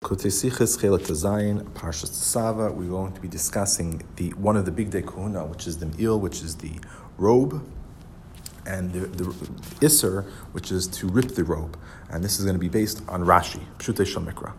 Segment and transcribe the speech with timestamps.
[0.00, 1.64] Zayin.
[2.76, 5.86] We're going to be discussing the one of the big day Kahuna, which is the
[5.86, 6.70] Me'il, which is the
[7.16, 7.68] robe,
[8.64, 9.24] and the, the
[9.84, 11.76] Isser, which is to rip the robe.
[12.10, 14.52] And this is going to be based on Rashi, Pshutei Shal Mikra.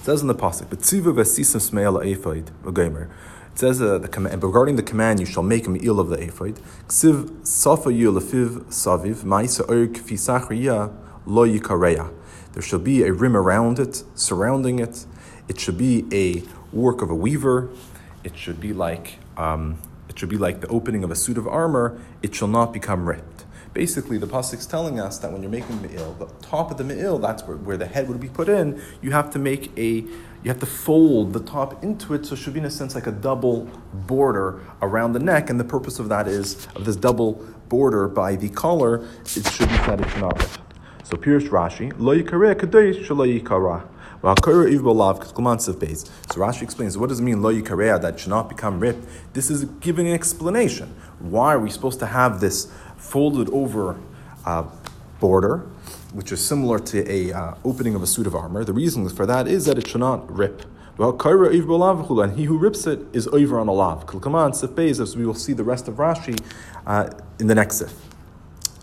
[0.00, 3.10] It says in the pasuk, "Betziva v'sisim smeil ha'ephod v'gomer."
[3.52, 6.58] It says uh, the regarding the command, you shall make a me'il of the ephod.
[6.88, 10.94] Ksiv safa yulafiv saviv ma'isa oir kfi sachriya
[11.26, 12.10] lo yikareya.
[12.52, 15.06] There shall be a rim around it, surrounding it.
[15.48, 16.42] It should be a
[16.74, 17.70] work of a weaver.
[18.24, 21.46] It should be like um, it should be like the opening of a suit of
[21.46, 22.00] armor.
[22.22, 23.44] It shall not become ripped.
[23.74, 26.84] Basically, the pasuk's telling us that when you're making the me'il, the top of the
[26.84, 28.82] me'il, that's where, where the head would be put in.
[29.02, 30.04] You have to make a
[30.42, 32.94] you have to fold the top into it, so it should be in a sense
[32.94, 35.50] like a double border around the neck.
[35.50, 37.34] And the purpose of that is of this double
[37.68, 39.04] border by the collar.
[39.20, 40.67] It should be that it should not rip.
[41.08, 43.82] So Pirish Rashi, lo yikareh kadosh shelo yikara.
[44.20, 44.28] So
[46.40, 49.08] Rashi explains, what does it mean, lo yikareya, that should not become ripped?
[49.32, 50.94] This is giving an explanation.
[51.18, 53.98] Why are we supposed to have this folded over
[54.44, 54.64] uh,
[55.18, 55.66] border,
[56.12, 58.62] which is similar to a uh, opening of a suit of armor?
[58.62, 60.66] The reason for that is that it should not rip.
[60.98, 64.02] And he who rips it is over on a lav.
[64.02, 66.38] As we will see the rest of Rashi
[66.86, 67.94] uh, in the next sif.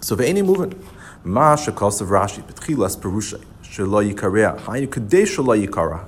[0.01, 0.81] So ve'eni moving.
[1.25, 6.05] Ma shekos Rashi betchilas perushay shelo yikareya hainu kadei shelo yikara.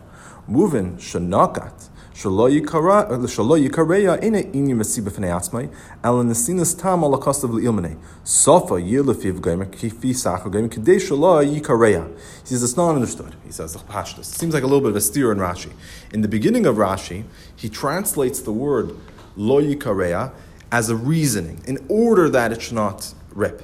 [0.47, 5.71] Moving shenakat shelo yikara er, shelo yikareya ina inyi mesiba fnei atzmai
[6.03, 12.07] el nesinas tam ala kostav leilmene sofa yilefiv gaimer kifi sacher gaimer kadei shelo yikareya.
[12.41, 13.35] He says it's not understood.
[13.43, 14.25] He says the pashtus.
[14.25, 15.71] Seems like a little bit of a steer in Rashi.
[16.13, 17.23] In the beginning of Rashi
[17.55, 18.95] he translates the word
[19.35, 20.31] lo yikareya
[20.71, 23.63] as a reasoning in order that it should not rip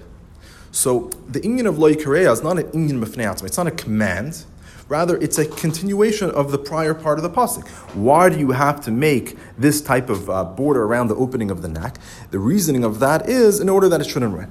[0.74, 4.44] so the Inyan of Loi Kareya is not an Inyan Mefneatzma, it's not a command.
[4.90, 7.68] Rather, it's a continuation of the prior part of the pasuk.
[7.96, 11.62] Why do you have to make this type of uh, border around the opening of
[11.62, 11.98] the neck?
[12.32, 14.50] The reasoning of that is in order that it shouldn't rip.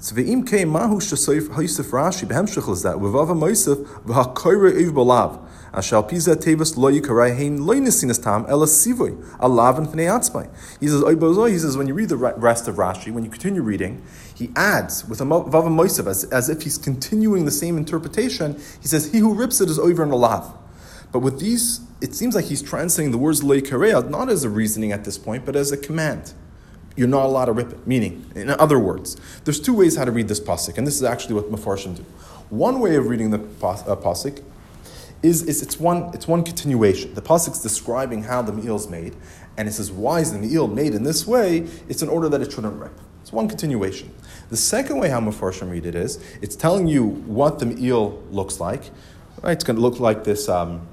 [0.00, 5.46] So ve'im kei mahu shasayif ha'yisif Rashi behemshich is that v'vava moisif v'ha'koyre iv balav
[5.72, 10.50] ashal pizah tevus lo yikarai hein lo nesinas tam ela sivoy alav and pnei atzmai.
[10.80, 11.04] He says
[11.52, 14.02] he says when you read the rest of Rashi, when you continue reading,
[14.42, 18.54] he adds with a vava moisif as, as if he's continuing the same interpretation.
[18.80, 20.56] He says he who rips it is over an alav.
[21.12, 24.50] But with these, it seems like he's translating the words lo yikareya not as a
[24.50, 26.32] reasoning at this point, but as a command
[26.96, 27.86] you're not allowed to rip it.
[27.86, 31.02] Meaning, in other words, there's two ways how to read this pasuk, and this is
[31.04, 32.02] actually what Mefarshim do.
[32.50, 34.42] One way of reading the uh, pasuk
[35.22, 37.14] is, is it's one it's one continuation.
[37.14, 39.14] The pasuk's describing how the me'il is made,
[39.56, 41.68] and it says why is the me'il made in this way?
[41.88, 42.98] It's in order that it shouldn't rip.
[43.22, 44.12] It's one continuation.
[44.52, 48.60] The second way how Mefarshim read it is it's telling you what the me'il looks
[48.60, 48.90] like.
[49.40, 49.52] Right?
[49.52, 50.46] It's going to look like this.
[50.46, 50.86] Um,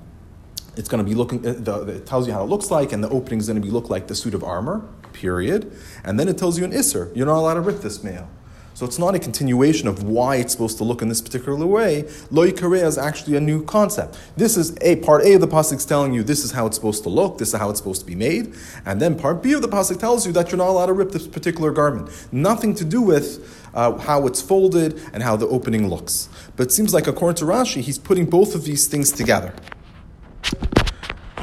[0.78, 1.46] it's going to be looking.
[1.46, 3.62] Uh, the, it tells you how it looks like, and the opening is going to
[3.62, 5.74] be look like the suit of armor period,
[6.06, 8.30] and then it tells you an Isser, you're not allowed to rip this male.
[8.80, 12.08] So it's not a continuation of why it's supposed to look in this particular way.
[12.32, 14.18] Loi Kareya is actually a new concept.
[14.38, 17.04] This is a part A of the pasuk telling you this is how it's supposed
[17.04, 19.62] to look, this is how it's supposed to be made, and then part B of
[19.62, 22.10] the pasuk tells you that you're not allowed to rip this particular garment.
[22.32, 26.30] Nothing to do with uh, how it's folded and how the opening looks.
[26.56, 29.54] But it seems like according to Rashi, he's putting both of these things together.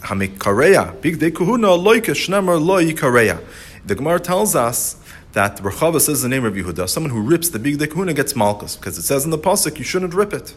[0.00, 3.44] Hamikareya, Big De Kuhuna, Loike Shnemer Lo Yikareya.
[3.84, 4.96] The Gemara tells us
[5.32, 8.76] that Rechava says the name of Yehuda, someone who rips the big dekuna gets malchus,
[8.76, 10.54] because it says in the pasuk you shouldn't rip it.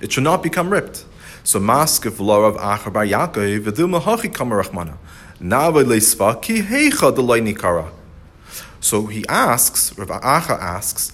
[0.00, 1.04] It should not become ripped.
[1.44, 4.96] So maskif larav achar bar Yaakov hachi kamarachmana.
[5.40, 7.92] Nava leisva ki heicha delay nikara.
[8.80, 11.12] So he asks, Rav Acha asks,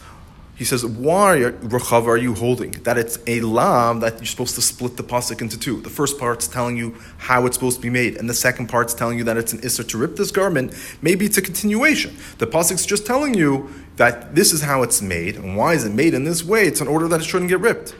[0.56, 2.70] he says, why, Rechav, are you holding?
[2.84, 5.80] That it's a lam that you're supposed to split the pasuk into two.
[5.80, 8.94] The first part's telling you how it's supposed to be made, and the second part's
[8.94, 10.72] telling you that it's an isser to rip this garment.
[11.02, 12.16] Maybe it's a continuation.
[12.38, 15.92] The pasuk's just telling you that this is how it's made, and why is it
[15.92, 16.66] made in this way?
[16.66, 17.96] It's in order that it shouldn't get ripped.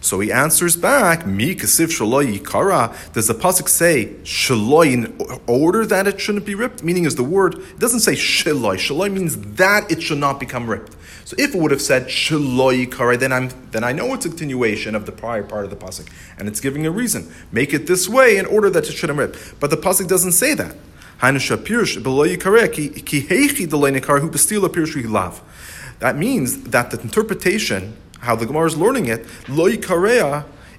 [0.00, 2.94] So he answers back, Mi kasif shaloi kara.
[3.14, 6.84] Does the pasuk say shaloi in order that it shouldn't be ripped?
[6.84, 8.76] Meaning is the word, it doesn't say shaloi.
[8.76, 10.95] Shaloi means that it should not become ripped.
[11.26, 14.28] So if it would have said shaloi kara, then I'm then I know it's a
[14.28, 16.08] continuation of the prior part of the pasuk,
[16.38, 17.34] and it's giving a reason.
[17.50, 19.36] Make it this way in order that it shouldn't rip.
[19.58, 20.76] But the pasuk doesn't say that.
[25.98, 29.78] That means that the interpretation how the Gemara is learning it, loy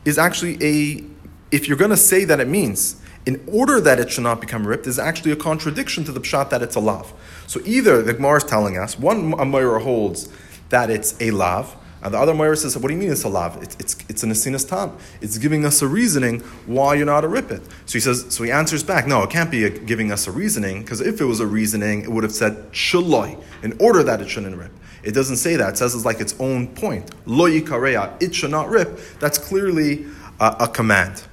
[0.05, 1.03] is actually a,
[1.51, 4.65] if you're going to say that it means in order that it should not become
[4.65, 7.13] ripped is actually a contradiction to the pshat that it's a lav.
[7.45, 10.29] So either the Gemara is telling us, one Amira holds
[10.69, 13.29] that it's a lav, and the other Moira says, what do you mean it's a
[13.29, 13.61] lav?
[13.61, 14.97] It's, it's, it's an asinas tam.
[15.19, 17.65] It's giving us a reasoning why you're not a ripit.
[17.85, 20.31] So he says, so he answers back, no, it can't be a, giving us a
[20.31, 24.21] reasoning, because if it was a reasoning, it would have said shaloi, in order that
[24.21, 24.71] it shouldn't rip.
[25.03, 25.73] It doesn't say that.
[25.73, 27.11] It says it's like its own point.
[27.25, 28.97] Lo yikareya, it should not rip.
[29.19, 30.05] That's clearly
[30.39, 31.26] a command.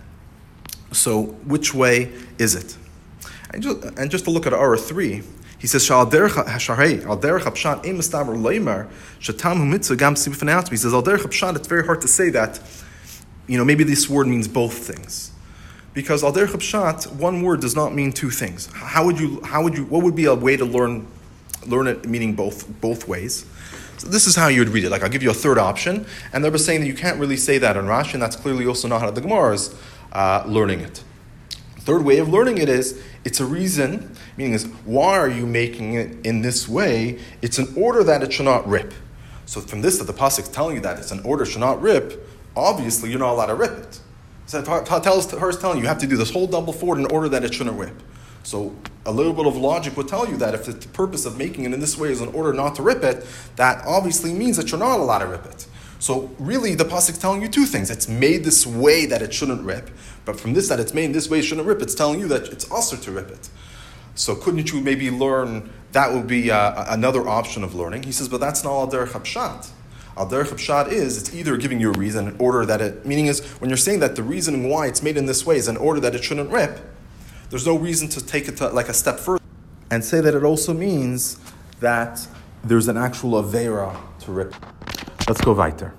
[0.94, 2.76] So which way is it?
[3.52, 5.23] And just, and just to look at Ara 3,
[5.58, 7.08] he says, al He says, al
[11.08, 12.61] it's very hard to say that,
[13.46, 15.31] you know, maybe this word means both things.
[15.94, 18.67] Because al derech one word does not mean two things.
[18.75, 21.06] How would you, how would you, what would be a way to learn,
[21.67, 23.47] learn it meaning both, both ways?
[23.97, 24.90] So this is how you would read it.
[24.90, 27.58] Like I'll give you a third option, and they're saying that you can't really say
[27.58, 29.75] that in Rashi, and that's clearly also not how the Gemara is
[30.14, 31.02] uh, learning it.
[31.81, 35.94] Third way of learning it is it's a reason, meaning is why are you making
[35.94, 37.19] it in this way?
[37.43, 38.93] It's an order that it should not rip.
[39.46, 41.81] So from this that the pasuk is telling you that it's an order should not
[41.82, 42.26] rip,
[42.56, 44.00] obviously you're not allowed to rip it.
[44.46, 47.06] So tells her is telling you you have to do this whole double forward in
[47.06, 48.02] order that it shouldn't rip.
[48.43, 48.75] So
[49.06, 51.72] a little bit of logic would tell you that if the purpose of making it
[51.72, 53.26] in this way is in order not to rip it,
[53.56, 55.66] that obviously means that you're not allowed to rip it.
[56.04, 57.90] So really, the pasuk is telling you two things.
[57.90, 59.88] It's made this way that it shouldn't rip,
[60.26, 62.48] but from this that it's made this way it shouldn't rip, it's telling you that
[62.48, 63.48] it's also to rip it.
[64.14, 68.02] So couldn't you maybe learn that would be uh, another option of learning?
[68.02, 69.70] He says, but that's not al derech hapshat.
[70.18, 73.06] Al derech hapshat is it's either giving you a reason, in order that it.
[73.06, 75.68] Meaning is when you're saying that the reason why it's made in this way is
[75.68, 76.80] in order that it shouldn't rip.
[77.48, 79.42] There's no reason to take it to, like a step further
[79.90, 81.38] and say that it also means
[81.80, 82.28] that
[82.62, 84.54] there's an actual avera to rip.
[85.26, 85.94] Let's go weiter.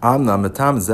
[0.00, 0.38] Amna
[0.80, 0.92] ze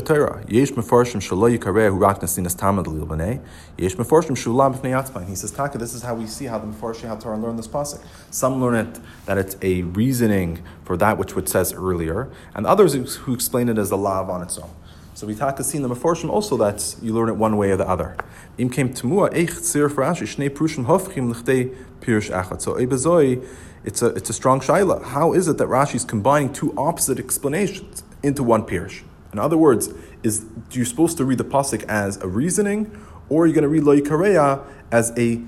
[0.00, 0.44] Torah.
[0.48, 3.40] Yesh yikareh hu rak nesinas tamad lilbanei.
[3.76, 5.28] Yesh shulam.
[5.28, 8.02] He says, Taka, this is how we see how the mefarshim HaTorah learn this pasuk.
[8.32, 12.94] Some learn it that it's a reasoning for that which it says earlier, and others
[12.94, 14.70] who explain it as a law on its own.
[15.18, 17.76] So we talk see in the Mefarshim also that you learn it one way or
[17.76, 18.16] the other.
[18.56, 22.60] Im came temua eich tzir frashi shnei prushim hofchim lichdei pirush achat.
[22.60, 23.44] So ebezoi
[23.82, 25.02] it's a, it's a strong shaila.
[25.02, 29.02] How is it that Rashi is combining two opposite explanations into one pirush?
[29.32, 29.92] In other words,
[30.22, 32.88] is you're supposed to read the pasuk as a reasoning,
[33.28, 35.42] or you're you going to read lo yikareya as a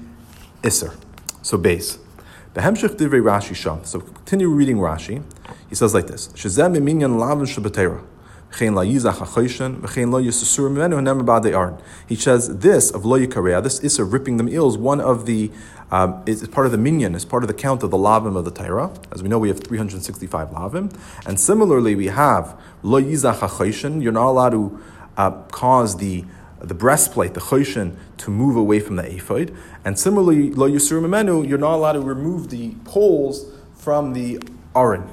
[0.65, 0.95] iser?
[1.43, 2.01] So base.
[2.55, 3.85] The hemshich divrei Rashi sham.
[3.85, 5.23] So continue reading Rashi.
[5.69, 8.05] He says like this: Shezem minyan lavin shabbatera.
[8.53, 8.67] He
[12.17, 15.51] says this of lo this is of ripping the meals, one of the
[15.91, 18.45] um, is, part of the minyan, is part of the count of the lavim of
[18.45, 18.91] the Torah.
[19.13, 20.95] As we know, we have 365 lavim,
[21.27, 24.81] and similarly we have lo You're not allowed to
[25.17, 26.25] uh, cause the
[26.61, 30.67] the breastplate, the choshen, to move away from the ephod, and similarly lo.
[30.67, 34.41] You're not allowed to remove the poles from the
[34.77, 35.09] aron.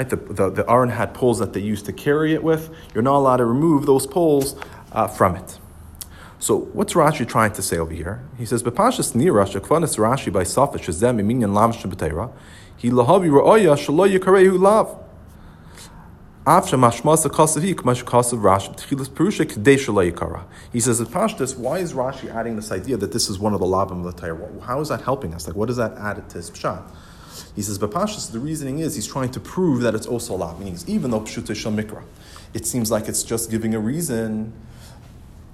[0.00, 0.08] Right?
[0.08, 2.74] The, the, the Aron had poles that they used to carry it with.
[2.94, 4.56] You're not allowed to remove those poles
[4.92, 5.58] uh, from it.
[6.38, 8.24] So what's Rashi trying to say over here?
[8.38, 12.32] He says, "Bepashas nira shekvanis Rashi by Safish shezem iminyan lam shebetera
[12.78, 14.96] he lahavi ra'oya shalo yikarehu lav."
[16.46, 20.44] After mashmas kasavi k'mash kasav Rashi tchilas perusha yikara.
[20.72, 23.66] He says, "Pashtas, why is Rashi adding this idea that this is one of the
[23.66, 24.48] lavim of the Torah?
[24.62, 25.46] How is that helping us?
[25.46, 26.90] Like, what does that add to his pshat?"
[27.56, 30.78] He says, Bapashas, the reasoning is he's trying to prove that it's also lav, meaning
[30.86, 32.02] even though Pshute Mikra,
[32.54, 34.52] it seems like it's just giving a reason.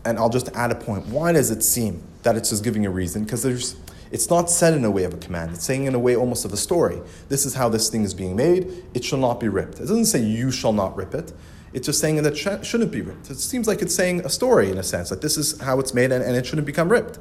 [0.04, 1.06] And I'll just add a point.
[1.06, 3.24] Why does it seem that it's just giving a reason?
[3.24, 3.76] Because there's
[4.10, 5.52] it's not said in a way of a command.
[5.52, 7.00] It's saying in a way almost of a story.
[7.28, 8.84] This is how this thing is being made.
[8.94, 9.74] It shall not be ripped.
[9.74, 11.32] It doesn't say you shall not rip it.
[11.72, 13.30] It's just saying that it shouldn't be ripped.
[13.30, 15.92] It seems like it's saying a story in a sense, that this is how it's
[15.92, 17.18] made and, and it shouldn't become ripped.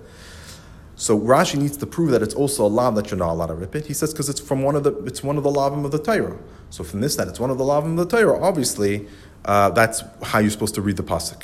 [0.98, 3.54] So Rashi needs to prove that it's also a lav that you're not allowed to
[3.54, 3.86] rip it.
[3.86, 6.00] He says because it's from one of the it's one of the lavim of the
[6.00, 6.38] Torah.
[6.70, 9.08] So from this that it's one of the lavim of the Torah, obviously
[9.44, 11.44] uh, that's how you're supposed to read the pasuk.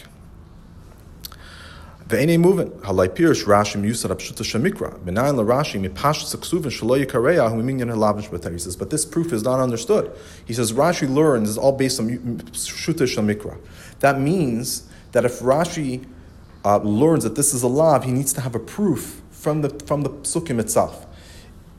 [2.07, 7.61] Ve'enei moving halai pirish Rashi yusad apshuta shemikra benayin Rashi mipash saksuvin shaloy kareya hu
[7.61, 8.53] minyan halavish b'tar.
[8.53, 10.11] He says, but this proof is not understood.
[10.45, 13.59] He says Rashi learns is all based on pshuta shemikra.
[13.99, 16.05] That means that if Rashi
[16.63, 19.69] uh, learns that this is a lav, he needs to have a proof from the,
[19.85, 21.07] from the psukim itself.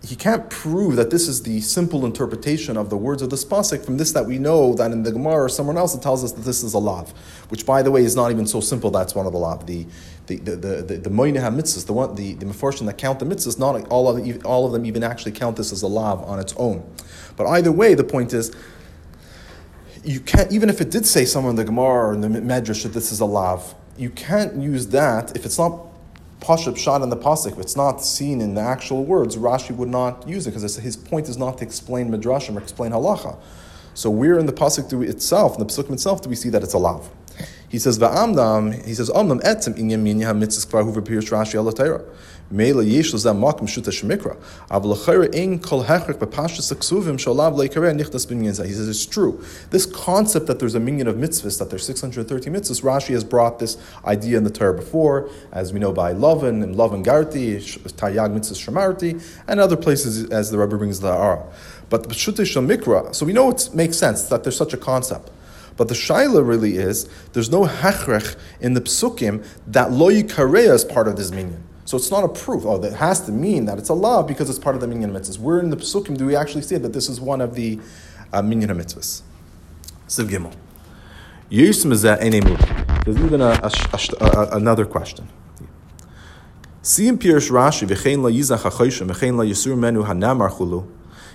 [0.05, 3.85] He can't prove that this is the simple interpretation of the words of the pasuk
[3.85, 6.33] from this that we know that in the Gemara or someone else it tells us
[6.33, 7.13] that this is a lav,
[7.51, 8.91] which by the way is not even so simple.
[8.91, 9.67] That's one of the lav.
[9.67, 9.87] The
[10.27, 13.61] the the the the, the mitzvahs, the one the the meforshim that count the mitzvahs,
[13.61, 16.53] not all of all of them even actually count this as a lav on its
[16.57, 16.85] own.
[17.37, 18.51] But either way, the point is
[20.03, 22.83] you can't even if it did say somewhere in the Gemara or in the Medrash
[22.83, 25.92] that this is a lav, you can't use that if it's not
[26.43, 29.89] Pashup shot in the pasuk, if it's not seen in the actual words, Rashi would
[29.89, 33.39] not use it because his point is not to explain midrashim or explain halacha.
[33.95, 36.49] So where in the pasuk do we itself, in the pasuk itself, do we see
[36.49, 37.09] that it's a lav?
[37.69, 38.85] He says va'amdam.
[38.85, 41.65] He says amdam etzem inyam minyam mitzvah kvar huver pirish Rashi al
[42.53, 44.37] Mela yesh lezam makim shuta shemikra.
[44.71, 44.85] Av
[45.35, 49.43] ein kol hechrek bepashas aksuvim shalav leikare nichtas binyan He says it's true.
[49.71, 53.59] This concept that there's a minion of mitzvahs, that there's 630 mitzvahs, Rashi has brought
[53.59, 58.37] this idea in the Torah before, as we know by Lovin and Lovin Garti, Tayag
[58.37, 61.43] mitzvahs Shamarti, and other places as the Rebbe brings the Ara.
[61.89, 65.31] But the Pshutei Mikra, so we know it makes sense that there's such a concept.
[65.79, 70.85] But the shaila really is there's no hechrech in the psukim that lo yikareya is
[70.85, 71.63] part of this minyan.
[71.93, 72.65] So it's not a proof.
[72.65, 75.13] Oh, that has to mean that it's a law because it's part of the minyan
[75.13, 75.39] mitzvahs.
[75.39, 77.79] Where in the psukim do we actually say that this is one of the
[78.33, 79.21] uh, minyan mitzvahs?
[80.09, 80.55] Siv Gimel.
[83.05, 83.71] There's even a, a,
[84.25, 85.29] a, another question.
[86.83, 90.03] Siyim Pirish Rashi v'chein la yizach ha-choshim v'chein la yisur menu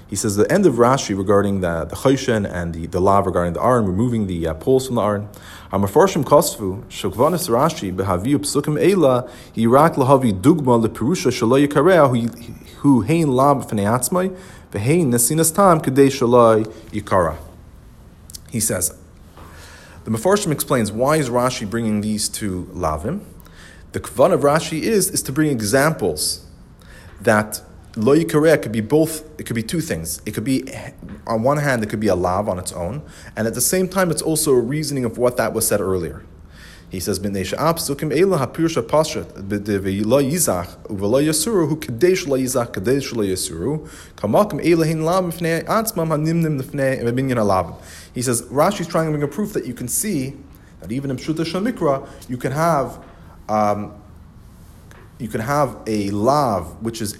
[0.09, 3.53] he says the end of Rashi regarding the, the Choshen and the, the law regarding
[3.53, 5.27] the Aron, removing the uh, poles from the Aron.
[6.23, 6.83] Kosvu,
[7.49, 10.81] Rashi, Behaviu Psukim Eila, Irak Lahavi Dugma
[12.77, 13.63] who Hain Lab
[15.11, 16.09] Nesinas Tam Kadei
[16.91, 17.37] Yikara.
[18.49, 18.97] He says,
[20.05, 23.25] the Mefarshim explains why is Rashi bringing these two lavim.
[23.91, 26.45] The kvan of Rashi is is to bring examples
[27.19, 27.61] that
[27.97, 30.21] Lo yikareah could be both, it could be two things.
[30.25, 30.63] It could be,
[31.25, 33.01] on one hand, it could be a lav on its own,
[33.35, 36.23] and at the same time, it's also a reasoning of what that was said earlier.
[36.89, 42.37] He says, "B'nei she'ab sukim eila hapirsha pashat b'devi yizach u'v'lo yasuru hu kadesh lo
[42.37, 47.75] yizach kadesh lo yasuru kamakim eila hin lam fnei atzmam hanimnim lefnei minyan alav."
[48.13, 50.37] He says Rashi is trying to bring a proof that you can see
[50.79, 53.03] that even in Pshuta Shamikra you can have
[53.49, 53.93] um,
[55.17, 57.17] you can have a lav which is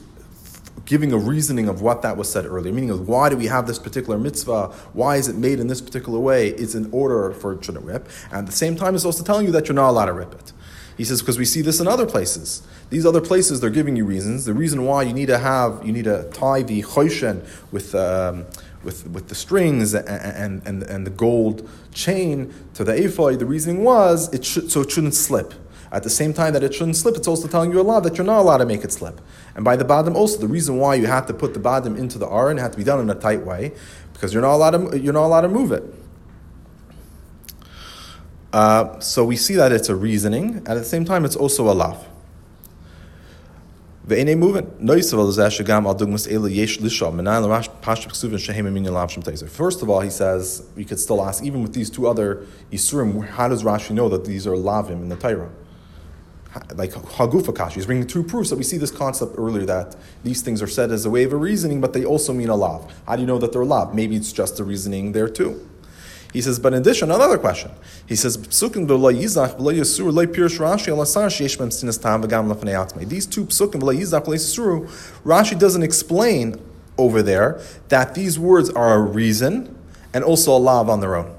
[0.88, 3.68] giving a reasoning of what that was said earlier, meaning of why do we have
[3.68, 7.54] this particular mitzvah, why is it made in this particular way, It's in order for
[7.54, 8.10] it shouldn't rip.
[8.32, 10.34] And at the same time, it's also telling you that you're not allowed to rip
[10.34, 10.54] it.
[10.96, 12.66] He says, because we see this in other places.
[12.90, 14.46] These other places, they're giving you reasons.
[14.46, 18.46] The reason why you need to have, you need to tie the choshen with, um,
[18.84, 23.46] with, with the strings and, and, and, and the gold chain to the ephod, the
[23.46, 25.54] reasoning was it should, so it shouldn't slip.
[25.92, 28.18] At the same time that it shouldn't slip, it's also telling you a lot that
[28.18, 29.22] you're not allowed to make it slip.
[29.58, 32.20] And by the bottom also, the reason why you have to put the bottom into
[32.20, 33.74] the aron had to be done in a tight way,
[34.14, 35.84] because you're not allowed to, you're not allowed to move it.
[38.54, 41.74] Uh, so we see that it's a reasoning, at the same time it's also a
[41.74, 42.06] moving.
[44.80, 45.12] First
[49.82, 53.50] of all, he says we could still ask, even with these two other isurim, how
[53.50, 55.50] does Rashi know that these are lavim in the Torah?
[56.76, 57.76] Like Hagufa Kashi.
[57.76, 60.92] He's bringing two proofs that we see this concept earlier that these things are said
[60.92, 62.92] as a way of a reasoning, but they also mean a lav.
[63.06, 63.94] How do you know that they're lav?
[63.94, 65.68] Maybe it's just a reasoning there too.
[66.34, 67.72] He says, but in addition, another question.
[68.06, 68.38] He says.
[68.38, 68.66] These two
[73.46, 73.82] psukim
[75.26, 76.62] Rashi doesn't explain
[76.98, 79.76] over there that these words are a reason
[80.14, 81.37] and also a lav on their own.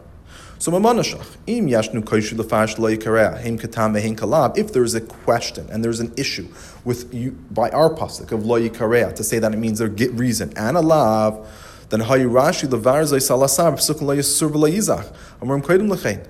[0.61, 4.59] So mamanashach, im yashnu koishu lefash lo him katam vehin kalab.
[4.59, 6.49] If there is a question and there is an issue
[6.85, 10.11] with you by our pasuk of lo yikareah to say that it means there get
[10.15, 11.47] reason and a lav,
[11.91, 16.27] then hayu Rashi levar zay salasar psuk lo yisur v'lo yizach amrim koidim lechein.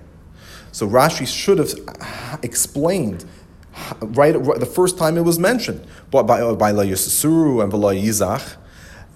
[0.72, 1.72] So Rashi should have
[2.42, 3.24] explained
[4.02, 7.98] right, right, the first time it was mentioned by by, by lo yisuru and v'lo
[7.98, 8.56] yizach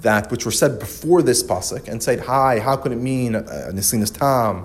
[0.00, 3.42] that which were said before this pasuk and said, "Hi, how could it mean uh,
[3.74, 4.64] nesinas tam?"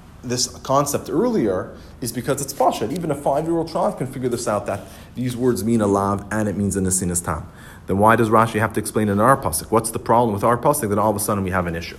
[0.23, 2.91] this concept earlier is because it's Pashat.
[2.91, 4.81] Even a five year old child can figure this out that
[5.15, 7.49] these words mean a lav and it means a nesinas tam.
[7.87, 9.71] Then why does Rashi have to explain in our pasuk?
[9.71, 11.97] What's the problem with our pasuk that all of a sudden we have an issue?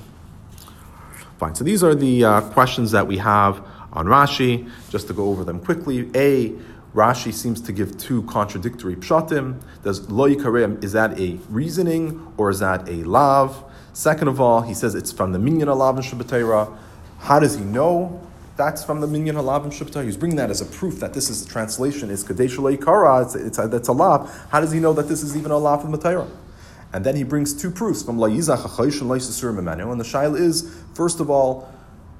[1.39, 1.55] Fine.
[1.57, 4.71] So these are the uh, questions that we have on Rashi.
[4.91, 6.11] Just to go over them quickly.
[6.15, 6.53] A.
[6.95, 9.61] Rashi seems to give two contradictory pshatim.
[9.83, 13.65] Does lo yikareim, is that a reasoning or is that a lav?
[13.95, 16.77] Second of all, he says it's from the minyan alav and Shabbatera.
[17.23, 18.21] How does he know
[18.57, 20.05] that's from the Minyan Halav and?
[20.05, 23.35] He's bringing that as a proof that this is the translation is Kadesh Kara, it's,
[23.37, 24.29] it's, uh, that's a lav.
[24.51, 26.29] How does he know that this is even a from the Torah?
[26.93, 29.91] And then he brings two proofs from La Yizach HaChosh and La Yisasur Memenu.
[29.91, 31.73] And the shaila is, first of all,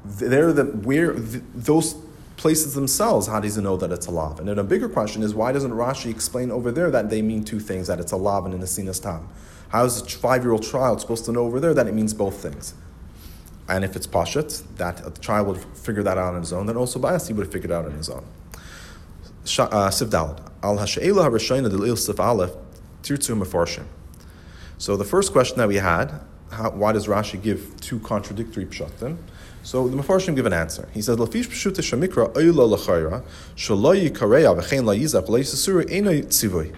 [0.05, 1.95] they're the, where those
[2.37, 4.39] places themselves, how does he know that it's a lav?
[4.39, 7.45] And then a bigger question is, why doesn't Rashi explain over there that they mean
[7.45, 9.29] two things, that it's a lav and an asinas tam?
[9.69, 12.75] How is a five-year-old child supposed to know over there that it means both things?
[13.69, 16.77] And if it's pashat, that the child would figure that out on his own, then
[16.77, 18.25] also bias he would have figured it out on his own.
[19.59, 19.91] Uh,
[20.63, 22.53] Al Hashe'ela HaRashayna Del Sif Aleph
[23.03, 23.85] Mefarshim.
[24.79, 29.17] So the first question that we had, how, why does Rashi give two contradictory pshatim?
[29.65, 30.89] So the Mefarshim give an answer.
[30.93, 33.25] He says, "Lafish pshuta shamikra oyla lachayra
[33.57, 36.75] shaloyi kareya v'chein la'yizach la'yisasuru ena tzivui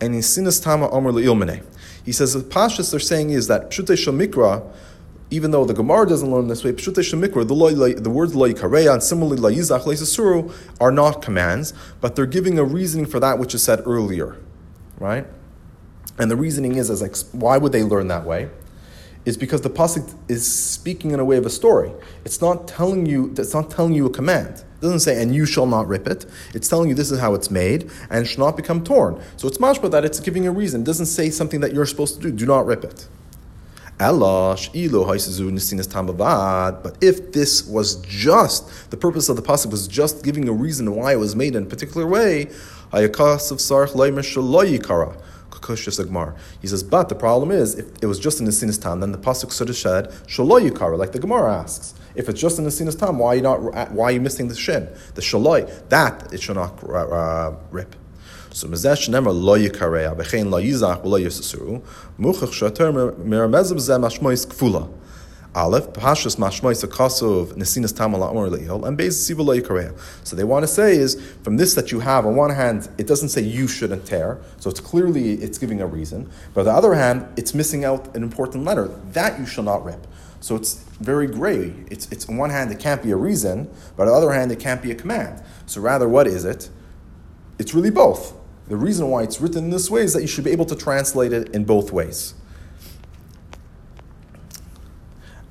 [0.00, 1.64] and in sinas tama omer le'ilmene."
[2.04, 4.62] He says the pashas they're saying is that pshuta shamikra,
[5.30, 8.92] even though the Gemara doesn't learn this way, pshuta shamikra, the, the words loy kareya
[8.92, 13.54] and similarly la'yizach la'yisasuru are not commands, but they're giving a reasoning for that which
[13.54, 14.36] is said earlier,
[14.98, 15.26] right?
[16.18, 18.48] And the reasoning is, as like, why would they learn that way?
[19.26, 21.92] is because the pasuk is speaking in a way of a story.
[22.24, 23.34] It's not telling you.
[23.36, 24.64] It's not telling you a command.
[24.76, 27.34] It doesn't say, "And you shall not rip it." It's telling you this is how
[27.34, 29.20] it's made, and it should not become torn.
[29.36, 30.82] So it's mashma that it's giving a reason.
[30.82, 32.30] It doesn't say something that you're supposed to do.
[32.30, 33.08] Do not rip it.
[33.98, 34.12] But
[37.00, 41.12] if this was just the purpose of the pasuk was just giving a reason why
[41.12, 42.50] it was made in a particular way,
[42.92, 43.08] he
[46.68, 49.18] says, but the problem is, if it was just in the sinas time, then the
[49.18, 51.94] pasuk should have said shaloi yikara, like the Gemara asks.
[52.14, 53.92] If it's just in the sinas time, why are you not?
[53.92, 55.88] Why are you missing the shin, the shaloi?
[55.88, 57.96] That it should not uh, rip.
[58.56, 61.82] So nemer lo yikareya bechein lo yizach v'lo
[62.18, 64.88] muchach zeh mashmois kfula.
[65.54, 69.98] Aleph, Pashas Mashmois Akasov Nesinas Leihol, and Yikareya.
[70.24, 73.06] So they want to say is from this that you have, on one hand, it
[73.06, 76.30] doesn't say you shouldn't tear, so it's clearly it's giving a reason.
[76.54, 79.84] But on the other hand, it's missing out an important letter that you shall not
[79.84, 80.06] rip.
[80.40, 81.74] So it's very gray.
[81.90, 84.50] It's, it's on one hand it can't be a reason, but on the other hand
[84.50, 85.42] it can't be a command.
[85.66, 86.70] So rather, what is it?
[87.58, 88.35] It's really both.
[88.68, 90.76] The reason why it's written in this way is that you should be able to
[90.76, 92.34] translate it in both ways.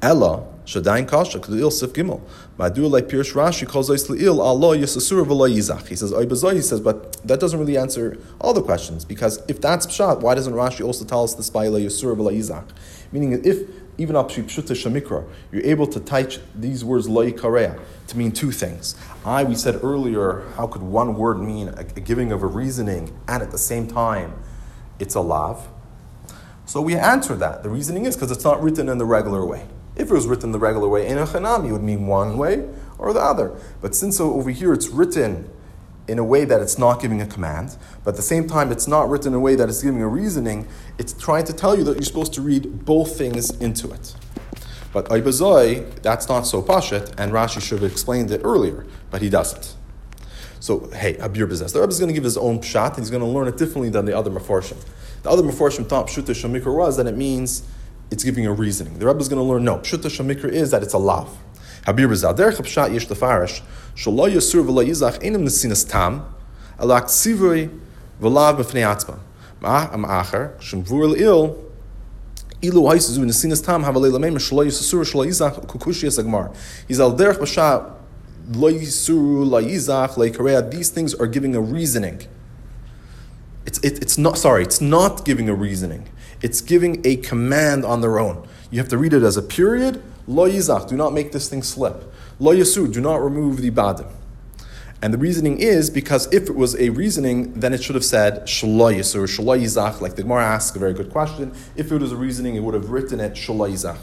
[0.01, 2.21] Ella, Shadain Kasha, Kedil Sif Gimel.
[2.59, 5.87] Madur like Pirush Rashi calls Ois Le'il, Allah Yisasur V'lo Yizach.
[5.87, 9.61] He says, Oibazoi, he says, but that doesn't really answer all the questions, because if
[9.61, 12.67] that's Pshat, why doesn't Rashi also tell us this by Yisur V'lo Yizach?
[13.11, 14.29] Meaning, if even up
[15.51, 18.95] you're able to touch these words Loi Kareya to mean two things.
[19.23, 23.41] I, we said earlier, how could one word mean a, giving of a reasoning, and
[23.41, 24.33] at the same time,
[24.99, 25.67] it's a lav?
[26.65, 27.63] So we answer that.
[27.63, 29.67] The reasoning is because it's not written in the regular way.
[29.95, 33.13] If it was written the regular way, in a chanami would mean one way or
[33.13, 33.55] the other.
[33.81, 35.49] But since over here it's written
[36.07, 38.87] in a way that it's not giving a command, but at the same time it's
[38.87, 41.83] not written in a way that it's giving a reasoning, it's trying to tell you
[41.83, 44.15] that you're supposed to read both things into it.
[44.93, 49.29] But Aibazoi, that's not so pashat, and Rashi should have explained it earlier, but he
[49.29, 49.75] doesn't.
[50.61, 51.73] So, hey, Abir Bezes.
[51.73, 53.57] The Rebbe is going to give his own pshat, and he's going to learn it
[53.57, 54.77] differently than the other Meforshim.
[55.23, 57.67] The other Meforshim thought Pshuta Shamikra was that it means
[58.09, 58.97] it's giving a reasoning.
[58.97, 61.37] The Rebbe is going to learn, no, Pshuta Shamikra is that it's a lav.
[61.85, 63.61] Habir B'zal, Derech Pshat Yesh Tefarish,
[63.95, 66.25] Shalo Yasur V'lo Yizach, Enim Nesinas Tam,
[66.79, 67.69] Alak Tzivui
[68.21, 69.19] V'lav B'fnei Atzma.
[69.61, 71.63] Ma'am Acher, Shem Vur L'il,
[72.61, 76.05] Ilu Haisizu Nesinas Tam, Havalei Lameim, Shalo Yasur, Shalo Yizach, Kukushi.
[76.87, 77.91] He's Al Derech Pshat,
[78.55, 82.21] Lo Lo Yizach, these things are giving a reasoning.
[83.65, 86.07] It's, it, it's not, sorry, it's not giving a reasoning.
[86.41, 88.47] It's giving a command on their own.
[88.69, 90.03] You have to read it as a period.
[90.27, 92.11] Lo yizach, do not make this thing slip.
[92.39, 94.07] Lo yasur, do not remove the badim.
[95.01, 98.43] And the reasoning is because if it was a reasoning, then it should have said
[98.43, 101.53] shlo yisur, shlo yizach, like the Gemara asks a very good question.
[101.75, 103.99] If it was a reasoning, it would have written it shlo yizach.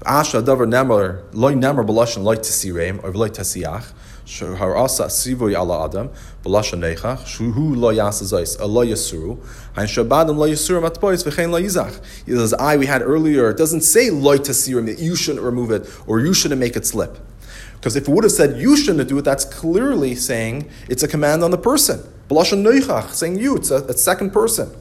[0.00, 3.92] Asha davar loy loy or loy tesiach.
[4.24, 6.08] Harasa sivoy ala adam
[6.42, 9.36] b'lasha nechach shuhu lo yasazais a yasuru
[9.74, 12.00] shabadim lo yasuru matbois v'chein lo yizach.
[12.26, 13.50] Says, "I we had earlier.
[13.50, 16.86] It doesn't say lo tasirim that you shouldn't remove it or you shouldn't make it
[16.86, 17.18] slip."
[17.74, 21.08] Because if it would have said you shouldn't do it, that's clearly saying it's a
[21.08, 22.00] command on the person.
[22.30, 24.74] B'lasha neichach, saying you, it's a, a second person.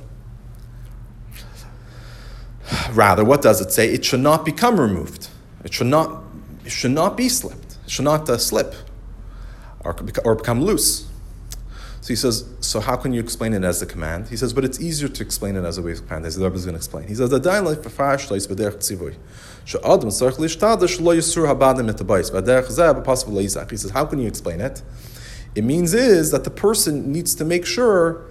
[2.94, 3.92] Rather, what does it say?
[3.92, 5.28] It should not become removed.
[5.66, 6.24] It should not.
[6.64, 7.78] It should not be slipped.
[7.84, 8.74] It should not uh, slip
[9.84, 11.08] or, or become loose.
[12.02, 14.28] So he says, so how can you explain it as a command?
[14.28, 16.56] He says, but it's easier to explain it as a way of command, the Rebbe
[16.56, 17.08] is going to explain.
[17.08, 17.38] He says, He
[23.78, 24.82] says, how can you explain it?
[25.56, 28.26] It means is that the person needs to make sure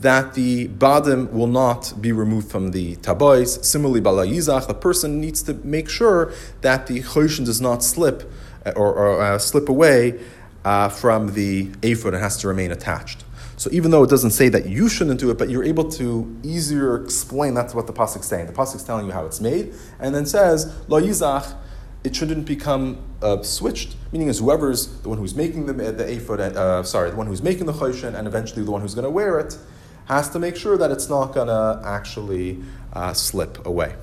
[0.00, 3.62] that the badim will not be removed from the tabois.
[3.62, 6.32] Similarly, balayizach, the person needs to make sure
[6.62, 8.30] that the choshen does not slip
[8.64, 10.18] uh, or, or uh, slip away
[10.64, 13.24] uh, from the ephod and has to remain attached.
[13.56, 16.34] So even though it doesn't say that you shouldn't do it, but you're able to
[16.42, 18.46] easier explain that's what the pasuk's saying.
[18.46, 21.54] The pasuk's telling you how it's made, and then says lo yizach,
[22.02, 23.96] it shouldn't become uh, switched.
[24.12, 27.42] Meaning is whoever's the one who's making the the ephod, uh, sorry, the one who's
[27.42, 29.58] making the choshen, and eventually the one who's going to wear it,
[30.06, 32.62] has to make sure that it's not going to actually
[32.94, 33.94] uh, slip away.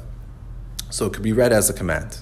[0.91, 2.19] So it could be read as a command.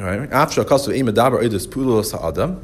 [0.00, 2.62] After kasu imadaber idus pulos ha'adam.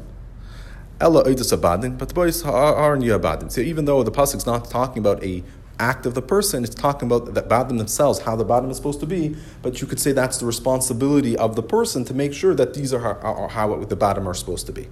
[0.99, 3.51] Ella oidus abadin, but the boys are not abadin.
[3.51, 5.43] So even though the pasuk is not talking about a
[5.79, 8.99] act of the person, it's talking about the badim themselves, how the badim is supposed
[9.01, 9.35] to be.
[9.61, 12.93] But you could say that's the responsibility of the person to make sure that these
[12.93, 14.87] are how, are how the badim are supposed to be.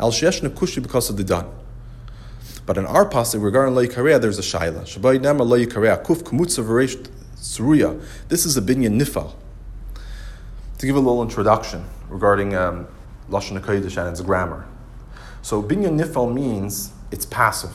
[0.00, 1.48] Al sheshna kushi because of the done.
[2.66, 4.82] But in our pasuk regarding lo yikareya, there's a shaila.
[4.82, 6.64] Shabai nema lo yikareya kuf kumutza
[7.36, 8.02] suruya.
[8.28, 9.34] This is a binyan nifal.
[10.78, 12.86] To give a little introduction regarding um,
[13.28, 14.64] lashon hakodesh and its grammar.
[15.42, 17.74] So binyan nifal means it's passive.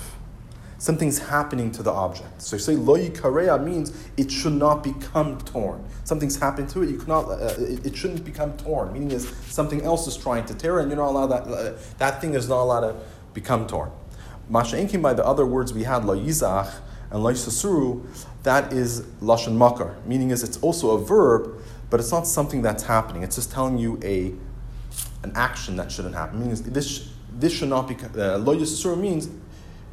[0.77, 2.41] Something's happening to the object.
[2.41, 5.83] So you say lo yikareya means it should not become torn.
[6.05, 6.89] Something's happened to it.
[6.89, 7.25] You cannot.
[7.29, 8.93] Uh, it, it, shouldn't become torn.
[8.93, 11.43] Meaning is something else is trying to tear, and you're not allowed that.
[11.43, 12.95] Uh, that thing is not allowed to
[13.33, 13.91] become torn.
[14.49, 16.73] Masha'inkim by the other words we had lo yizach
[17.11, 18.05] and lo yisasuru,
[18.43, 19.95] that is lashon makar.
[20.05, 23.23] Meaning is it's also a verb, but it's not something that's happening.
[23.23, 24.33] It's just telling you a
[25.23, 26.39] an action that shouldn't happen.
[26.39, 29.29] Meaning this this should not be uh, lo yisasuru means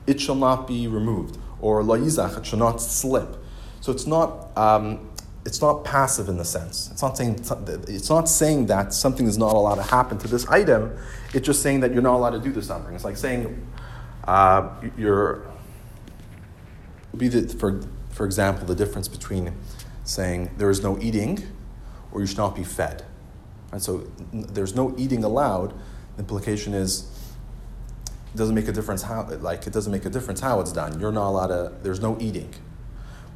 [0.07, 3.37] it shall not be removed, or lo yizach, it shall not slip.
[3.81, 5.09] So it's not, um,
[5.47, 6.91] it's not passive in the sense.
[6.93, 7.41] It's not saying
[7.89, 10.97] it's not saying that something is not allowed to happen to this item.
[11.33, 12.95] It's just saying that you're not allowed to do this something.
[12.95, 13.67] It's like saying
[14.25, 15.47] uh, you're
[17.17, 19.53] be the, for for example the difference between
[20.05, 21.43] saying there is no eating
[22.13, 23.05] or you should not be fed.
[23.73, 25.73] And so there's no eating allowed.
[26.17, 27.09] The implication is
[28.07, 31.01] it doesn't make a difference how like it doesn't make a difference how it's done.
[31.01, 31.73] You're not allowed to.
[31.83, 32.55] There's no eating.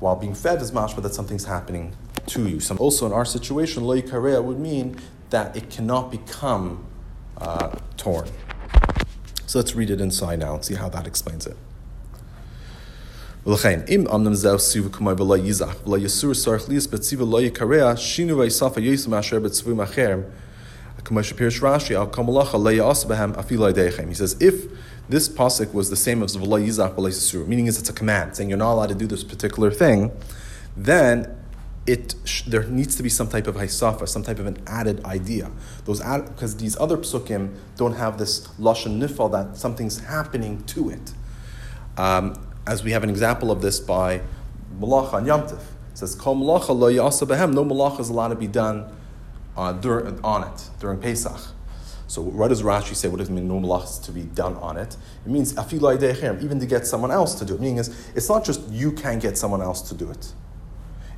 [0.01, 2.61] While being fed is mashma that something's happening to you.
[2.61, 4.97] Some, also in our situation, lo would mean
[5.31, 6.87] that it cannot become
[7.39, 8.29] uh, torn.
[9.47, 11.57] So let's read it inside now and see how that explains it.
[13.90, 18.38] אם אמנם זהו סיבו כמי ולא ייזך, ולא יסור סורך ליס בציבו לא יקרע, שינו
[18.38, 20.22] ויסף היסו מאשר בצבוים אחרים,
[21.10, 21.24] he
[24.14, 24.56] says, if
[25.08, 28.50] this pasuk was the same as v'lo yizach v'lo meaning is it's a command saying
[28.50, 30.12] you're not allowed to do this particular thing,
[30.76, 31.36] then
[31.88, 32.14] it
[32.48, 35.50] there needs to be some type of haisafa, some type of an added idea.
[35.86, 41.14] Those because these other psukim don't have this lashon nifal that something's happening to it.
[41.98, 42.36] Um,
[42.67, 44.21] as we have an example of this by
[44.79, 45.61] malacha and yamtiv.
[45.93, 46.17] It says.
[46.17, 48.91] No malacha is allowed to be done
[49.57, 49.73] uh,
[50.25, 51.41] on it during Pesach.
[52.07, 53.09] So what does Rashi say?
[53.09, 54.97] What does it mean no malachas to be done on it?
[55.25, 57.61] It means even to get someone else to do it.
[57.61, 60.33] Meaning is it's not just you can get someone else to do it.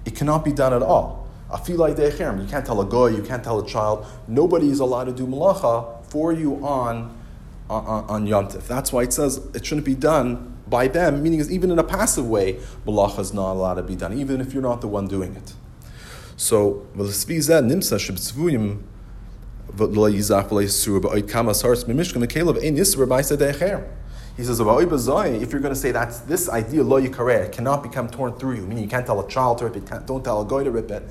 [0.05, 1.27] It cannot be done at all.
[1.51, 4.07] Afilai You can't tell a goy, you can't tell a child.
[4.29, 7.19] Nobody is allowed to do malacha for you on
[7.69, 8.69] on, on Yom Yontif.
[8.69, 11.23] That's why it says it shouldn't be done by them.
[11.23, 14.41] Meaning is even in a passive way, malacha is not allowed to be done, even
[14.41, 15.55] if you're not the one doing it.
[16.37, 16.87] So.
[24.37, 24.67] He says, if
[25.53, 27.09] you're going to say that this idea, lo
[27.49, 30.23] cannot become torn through you, meaning you can't tell a child to rip it, don't
[30.23, 31.09] tell a guy to rip it,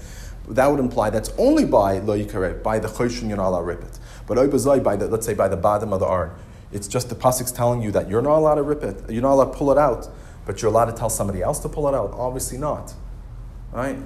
[0.50, 2.24] that would imply that's only by lo
[2.64, 4.00] by the choshen you're not allowed to rip it.
[4.28, 4.36] But
[4.84, 6.32] by the, let's say by the bottom of the arn,
[6.76, 9.34] it's just the pasuk's telling you that you're not allowed to rip it, you're not
[9.34, 10.08] allowed to pull it out,
[10.46, 12.12] but you're allowed to tell somebody else to pull it out.
[12.14, 12.94] Obviously not
[13.76, 13.98] right?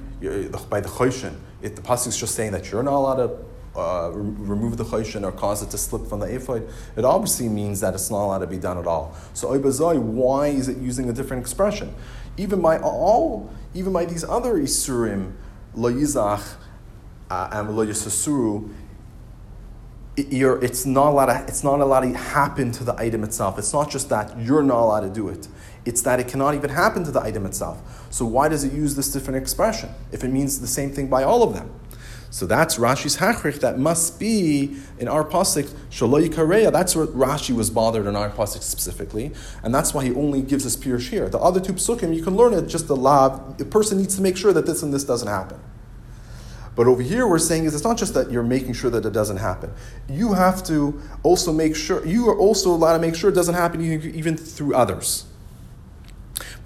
[0.70, 4.78] By the choshen, the pasuk is just saying that you're not allowed to uh, remove
[4.78, 6.68] the choshen or cause it to slip from the ephod.
[6.98, 9.16] It obviously means that it's not allowed to be done at all.
[9.34, 11.94] So oibazai, why is it using a different expression?
[12.36, 15.34] Even by all, even by these other isurim,
[15.76, 16.56] lo yizach
[17.30, 17.86] uh, and lo
[20.22, 23.58] it's not allowed to, it's not allowed to happen to the item itself.
[23.58, 25.48] It's not just that you're not allowed to do it.
[25.86, 27.82] It's that it cannot even happen to the item itself.
[28.12, 31.24] So why does it use this different expression if it means the same thing by
[31.24, 31.72] all of them?
[32.32, 33.60] So that's Rashi's hachrich.
[33.62, 36.72] That must be in our pasuk shaloi kareya.
[36.72, 39.32] That's what Rashi was bothered in our pasuk specifically,
[39.64, 41.28] and that's why he only gives us pirush here.
[41.28, 43.60] The other two psukim you can learn it just the lav.
[43.60, 45.60] A person needs to make sure that this and this doesn't happen.
[46.77, 49.13] But over here, we're saying is it's not just that you're making sure that it
[49.13, 49.71] doesn't happen.
[50.09, 53.55] You have to also make sure, you are also allowed to make sure it doesn't
[53.55, 55.27] happen even through others.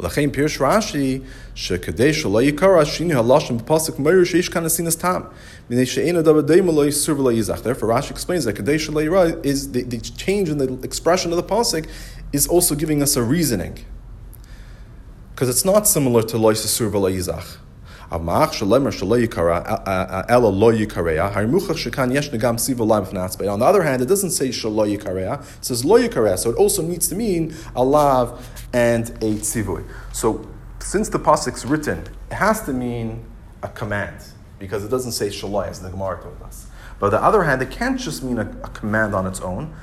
[0.00, 1.20] ולכן פירש רש"י
[1.54, 5.22] שכדי שלא יקרא שיני הלשון בפסק מויר שיש כאן הסינס טעם.
[5.70, 7.60] מפני שאין הדבר דיימה לא יסור ולא יזך.
[7.64, 11.36] Therefore Rashi explains that כדי שלא ירא is the, the change in the expression of
[11.36, 11.86] the pasuk
[12.32, 13.84] is also giving us a reasoning.
[15.34, 16.90] Because it's not similar to lo yisur
[18.11, 18.61] yizach.
[23.49, 26.55] On the other hand, it doesn't say shalo yikareya, it says lo yikareya, so it
[26.55, 29.83] also needs to mean a lav and a tzivui.
[30.11, 30.47] So
[30.79, 33.25] since the pasuk's written, it has to mean
[33.61, 34.23] a command,
[34.59, 36.67] because it doesn't say shalai, as the Gemara told us.
[36.99, 39.73] But on the other hand, it can't just mean a, a command on its own,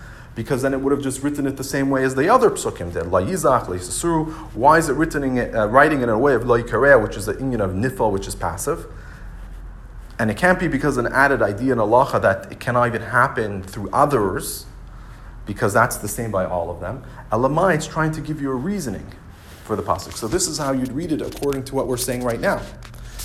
[0.40, 2.90] because then it would have just written it the same way as the other psukim
[2.90, 3.08] did.
[3.08, 4.24] La yizach, la.
[4.54, 7.26] Why is it written in, uh, writing in a way of la yikareya, which is
[7.26, 8.86] the union of nifal, which is passive?
[10.18, 13.62] And it can't be because an added idea in halacha that it cannot even happen
[13.62, 14.64] through others,
[15.44, 17.04] because that's the same by all of them.
[17.30, 19.12] Elamai, it's trying to give you a reasoning
[19.64, 20.14] for the pasuk.
[20.14, 22.62] So this is how you'd read it according to what we're saying right now.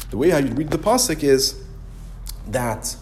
[0.10, 1.64] The way how you'd read the pasuk is
[2.46, 2.98] that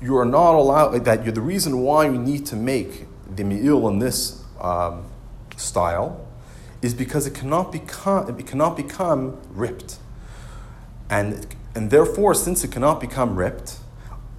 [0.00, 3.88] you are not allowed that you're the reason why you need to make the mi'il
[3.88, 5.04] in this um,
[5.56, 6.26] style
[6.82, 9.98] is because it cannot become it cannot become ripped,
[11.08, 13.78] and and therefore, since it cannot become ripped,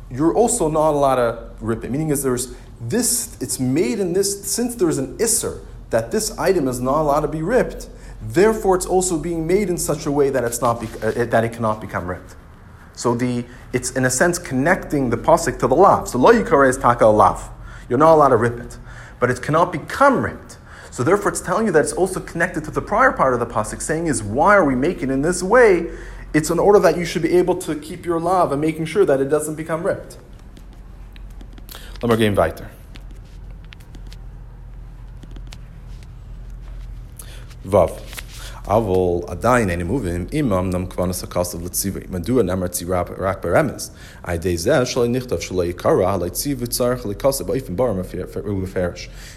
[0.09, 1.91] you're also not allowed to rip it.
[1.91, 6.67] Meaning, is there's this it's made in this since there's an isser that this item
[6.67, 7.89] is not allowed to be ripped.
[8.21, 11.43] Therefore, it's also being made in such a way that it's not be, uh, that
[11.43, 12.35] it cannot become ripped.
[12.93, 16.07] So the it's in a sense connecting the pasuk to the lav.
[16.07, 17.49] So lo yikare is taka lav.
[17.89, 18.77] You're not allowed to rip it
[19.19, 20.57] but it cannot become ripped.
[20.91, 23.45] So therefore, it's telling you that it's also connected to the prior part of the
[23.45, 25.91] pasuk, saying is why are we making in this way?
[26.33, 29.05] It's in order that you should be able to keep your love and making sure
[29.05, 30.17] that it doesn't become ripped.
[32.01, 32.69] Let me gehen weiter.
[37.65, 38.14] Vav.
[38.65, 42.07] Avol adayin eni muvim imam nam kvanas hakasav letzivui.
[42.07, 43.91] Madua namar tzirab rak beremes.
[44.23, 45.41] Aidei zeh nichtav.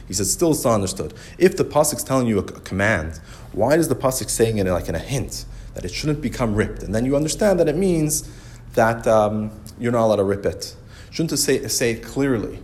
[0.06, 1.14] He says, still it's not understood.
[1.38, 3.20] If the pasuk's telling you a, a command,
[3.52, 6.82] why does the pasuk saying it like in a hint that it shouldn't become ripped?
[6.82, 8.28] And then you understand that it means
[8.74, 10.74] that um, you're not allowed to rip it.
[11.10, 12.60] Shouldn't it say, say it clearly?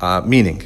[0.00, 0.62] Uh, meaning,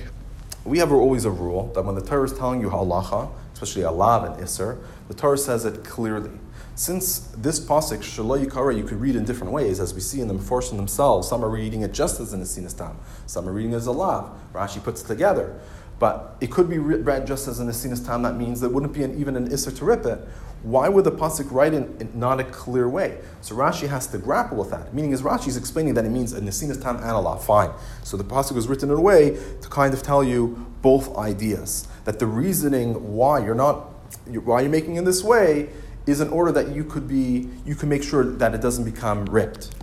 [0.65, 4.31] we have always a rule that when the Torah is telling you halacha, especially alav
[4.31, 6.31] and iser, the Torah says it clearly.
[6.75, 10.29] Since this pasuk shaloi yikara you could read in different ways, as we see in
[10.29, 11.27] the Meforshim themselves.
[11.27, 12.99] Some are reading it just as an asinas tam.
[13.27, 14.31] Some are reading it as a lav.
[14.53, 15.59] Rashi puts it together.
[15.99, 18.21] But it could be read just as an asinas tam.
[18.23, 20.21] That means there wouldn't be an, even an isser to rip it.
[20.63, 23.21] Why would the pasuk write in, in, not a clear way?
[23.41, 24.93] So Rashi has to grapple with that.
[24.93, 27.43] Meaning, as Rashi is explaining that it means a nesinas tam and a lav.
[27.43, 27.71] Fine.
[28.03, 31.89] So the pasuk was written in a way to kind of tell you both ideas.
[32.05, 33.96] That the reasoning why you're not
[34.27, 35.71] why you're making in this way
[36.07, 39.27] is in order that you could be you can make sure that it doesn't become
[39.27, 39.75] ripped.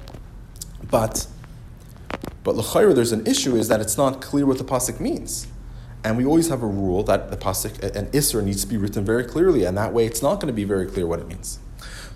[0.90, 1.28] But
[2.44, 5.48] but l'chayra, there's an issue is that it's not clear what the pasuk means.
[6.04, 9.06] And we always have a rule that the pasuk, an isra needs to be written
[9.06, 11.60] very clearly, and that way it's not going to be very clear what it means.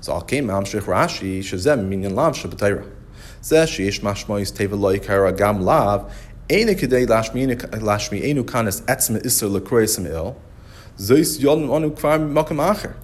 [0.02, 2.90] So al came mamshich Rashi shazem minyan lav shabbatayra.
[3.42, 6.14] Zeh sheyesh mashmois gam lav
[6.50, 10.36] kedei lashmi enu kanes etzme isra lekroy il.
[10.98, 12.96] Zois yon anu kvar acher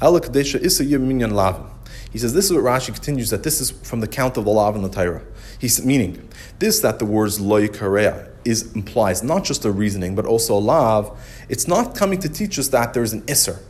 [0.00, 1.66] kadesha yim minyan lavin.
[2.10, 4.50] He says this is what Rashi continues that this is from the count of the
[4.50, 5.22] lav in the Torah.
[5.60, 10.26] He's meaning this that the words loy kareya is implies not just a reasoning but
[10.26, 11.16] also a lav.
[11.48, 13.60] It's not coming to teach us that there's an isser,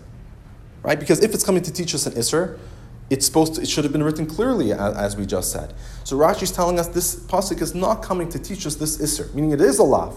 [0.82, 0.98] right?
[0.98, 2.58] Because if it's coming to teach us an isser,
[3.10, 5.74] it's supposed to, it should have been written clearly as, as we just said.
[6.04, 9.34] So Rashi is telling us this pasuk is not coming to teach us this isser,
[9.34, 10.16] meaning it is a lav.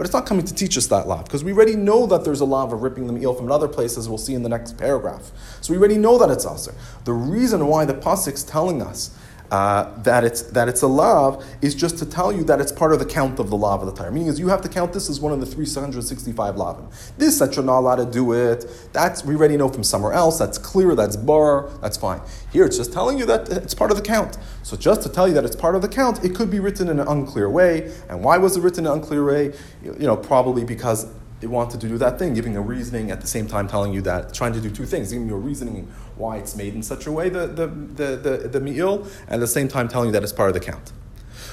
[0.00, 2.40] But it's not coming to teach us that law, because we already know that there's
[2.40, 5.30] a law of ripping the me'il from another places we'll see in the next paragraph.
[5.60, 6.74] So we already know that it's aser.
[7.04, 9.14] The reason why the pasuk's telling us
[9.50, 12.92] uh, that it's that it's a lav is just to tell you that it's part
[12.92, 14.12] of the count of the lav of the Torah.
[14.12, 16.86] Meaning is you have to count this as one of the 365 lavim.
[17.18, 18.66] This that you're not allowed to do it.
[18.92, 20.38] That's we already know from somewhere else.
[20.38, 20.94] That's clear.
[20.94, 21.68] That's bar.
[21.80, 22.20] That's fine.
[22.52, 24.38] Here it's just telling you that it's part of the count.
[24.62, 26.88] So just to tell you that it's part of the count, it could be written
[26.88, 27.92] in an unclear way.
[28.08, 29.52] And why was it written in an unclear way?
[29.82, 31.06] You know, probably because
[31.40, 34.02] they wanted to do that thing, giving a reasoning at the same time telling you
[34.02, 37.06] that, trying to do two things, giving you a reasoning why it's made in such
[37.06, 40.12] a way, the, the, the, the, the me'il, and at the same time telling you
[40.12, 40.92] that it's part of the count.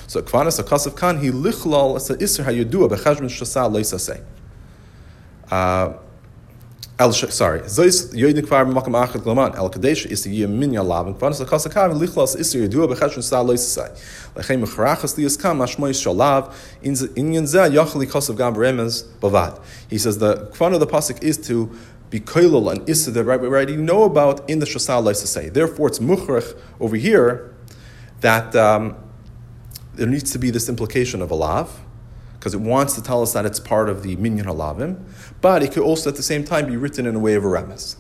[0.08, 4.24] So kvanas akasav kan he lichlal as a isr hayudua bechashbin shasa leisase.
[5.50, 5.98] Uh,
[7.00, 11.16] El sorry, zois yoydik kvar makam achad glaman el kadesh is the minya lav and
[11.16, 13.90] kvanas lakas kav lichlas is the yedua bechashon sa lois sai
[14.38, 19.62] lechem mechrachas lias kam mashmoy shalav yachli kos of gam remez bavad.
[19.90, 21.76] He says the kvan of the pasuk is to
[22.10, 25.50] be koilul and issa that right we already know about in the shasal say.
[25.50, 27.54] Therefore, it's muchrach over here
[28.22, 28.96] that um,
[29.96, 31.82] there needs to be this implication of a lav
[32.34, 35.02] because it wants to tell us that it's part of the minyan halavim,
[35.42, 37.48] but it could also at the same time be written in a way of a
[37.48, 37.98] remes.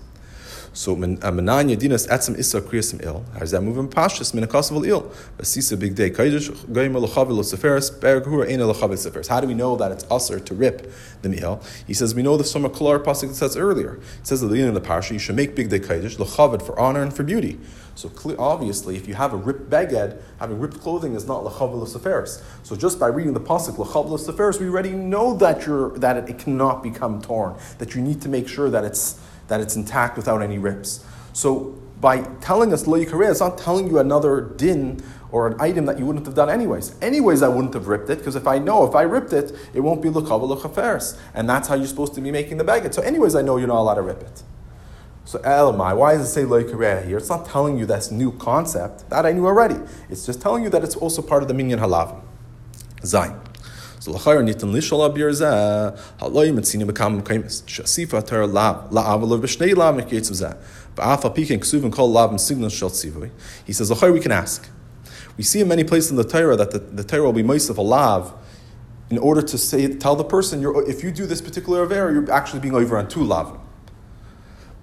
[0.77, 3.25] So menanya dinas etzem issa kriyasim il.
[3.33, 5.11] How does that move in pashas min akasav il?
[5.39, 9.25] Basisa big day kaidish goyim lechavil seferis berghura ein lechavil seferis.
[9.25, 11.63] How do we know that it's usher to rip the me'il?
[11.87, 13.95] He says we know the a klar pasuk that says earlier.
[14.19, 16.61] It says at the beginning of the parsha you should make big day kaidish lechavil
[16.61, 17.59] for honor and for beauty.
[17.95, 22.43] So obviously, if you have a ripped beged, having ripped clothing is not lechavil seferis.
[22.61, 26.29] So just by reading the pasuk lechavil seferis, we already know that you're that it,
[26.29, 27.55] it cannot become torn.
[27.79, 31.03] That you need to make sure that it's that it's intact without any rips.
[31.33, 35.85] So by telling us lo yikare, it's not telling you another din or an item
[35.85, 36.95] that you wouldn't have done anyways.
[37.01, 39.81] Anyways, I wouldn't have ripped it because if I know if I ripped it, it
[39.81, 42.93] won't be l'kavah l'chaferes, and that's how you're supposed to be making the baguette.
[42.93, 44.43] So, anyways, I know you're not allowed to rip it.
[45.25, 47.17] So, elamai, why does it say lo yikare here?
[47.17, 49.79] It's not telling you that's new concept that I knew already.
[50.09, 52.21] It's just telling you that it's also part of the minyan halav.
[53.03, 53.33] Zain.
[54.07, 59.75] So l'chayr nitan lishal abir zeh haloy mitzini bekam kaimis shasifa ter lav la'av b'shnei
[59.75, 60.55] lav meketzu zeh
[60.95, 63.29] ba'afa pikin ksuvin kol lav m'signal shel tzivui.
[63.65, 64.69] He says l'chayr we can ask.
[65.35, 67.69] We see in many places in the Torah that the, the Torah will be moist
[67.69, 68.33] of a lav
[69.09, 72.61] in order to say tell the person if you do this particular aver, you're actually
[72.61, 73.59] being over on two lavim.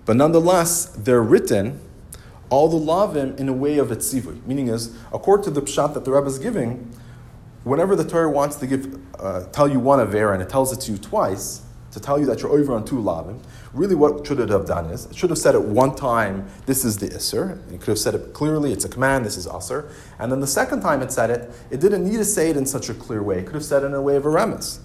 [0.05, 1.81] But nonetheless, they're written
[2.51, 4.45] all the lavim in a way of a tzivui.
[4.45, 6.95] Meaning is, according to the pshat that the Rebbe is giving,
[7.65, 10.81] whenever the Torah wants to give, uh, tell you one Avera and it tells it
[10.83, 13.41] to you twice, to tell you that you're over on two lavim,
[13.73, 16.85] really what should it have done is, it should have said it one time, this
[16.85, 17.57] is the isser.
[17.73, 19.89] It could have said it clearly, it's a command, this is asr.
[20.19, 22.67] And then the second time it said it, it didn't need to say it in
[22.67, 23.39] such a clear way.
[23.39, 24.81] It could have said it in a way of a remes.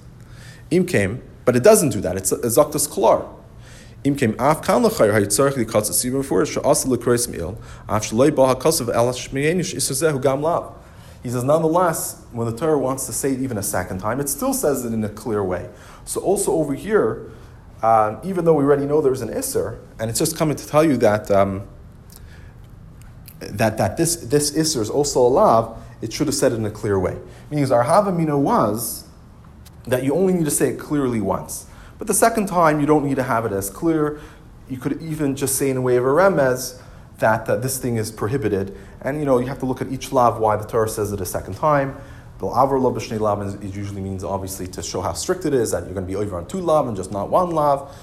[0.70, 2.16] Im came, but it doesn't do that.
[2.16, 3.28] It's a, zaktas klar.
[4.04, 7.58] Im came af kan lechayr hayitzarech li katz asiva for she'asa lekrois me'il
[7.90, 10.76] af shaloi ba hakasav el hashmiyenish isazehu gam lav.
[11.22, 14.30] He says, nonetheless, when the Torah wants to say it even a second time, it
[14.30, 15.70] still says it in a clear way.
[16.06, 17.32] So also over here,
[17.82, 20.84] uh, even though we already know there's an Isser, and it's just coming to tell
[20.84, 21.68] you that um,
[23.40, 26.72] that, that this, this Isser is also a it should have said it in a
[26.72, 27.18] clear way.
[27.50, 29.06] Meaning, our Havamina was
[29.86, 31.66] that you only need to say it clearly once.
[31.98, 34.20] But the second time, you don't need to have it as clear.
[34.70, 36.82] You could even just say in a way of a remez,
[37.20, 38.76] that uh, this thing is prohibited.
[39.02, 41.22] And you know, you have to look at each lav why the Torah says it
[41.22, 41.98] a second time.
[42.40, 45.84] The avar lav b'shnei lav usually means obviously to show how strict it is that
[45.84, 47.96] you're going to be over on two lav and just not one lav.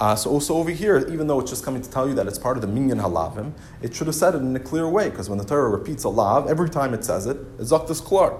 [0.00, 2.38] Uh, so also over here, even though it's just coming to tell you that it's
[2.38, 3.52] part of the minyan halavim,
[3.82, 6.08] it should have said it in a clear way because when the Torah repeats a
[6.08, 8.38] lav, every time it says it, it's zaktas klar.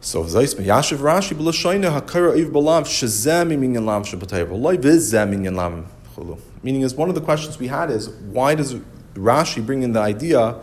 [0.00, 4.56] So Zais Yashiv Rashi b'lashoyna hakara iv b'lav shezem minyan lav shabbatayv.
[4.56, 6.38] Loi viz minyan lav chulu.
[6.62, 8.74] Meaning, is one of the questions we had is why does
[9.14, 10.60] Rashi bring in the idea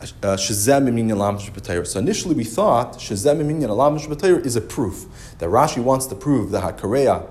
[0.00, 5.06] uh, shazem minyan lam So initially we thought shazem minyan lam is a proof
[5.38, 7.26] that Rashi wants to prove that hakareya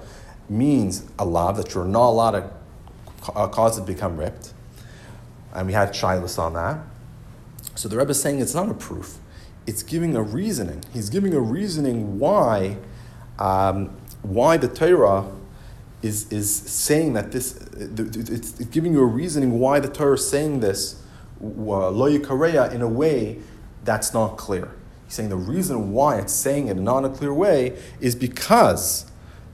[0.50, 2.50] means a lav that you're not allowed to
[3.34, 4.54] uh, cause it to become ripped,
[5.54, 6.80] and we had shilas on that.
[7.76, 9.18] So the Rebbe is saying it's not a proof;
[9.66, 10.84] it's giving a reasoning.
[10.94, 12.78] He's giving a reasoning why
[13.40, 13.90] um,
[14.22, 15.26] why the Torah
[16.02, 20.60] is, is saying that this, it's giving you a reasoning why the Torah is saying
[20.60, 21.02] this,
[21.40, 23.40] lo yikareya, in a way
[23.84, 24.72] that's not clear.
[25.06, 29.06] He's saying the reason why it's saying it in not a clear way is because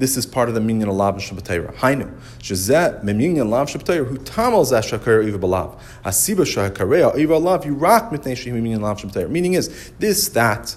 [0.02, 1.76] this is part of the minyan alav shabbatayra.
[1.76, 7.64] Hainu shezet meminyan lav shabbatayra who tamal zeh shakar iva balav asiba shakareya iva lav
[7.66, 9.30] yurak mitnei sheminyan lav shabbatayra.
[9.30, 10.76] Meaning is this that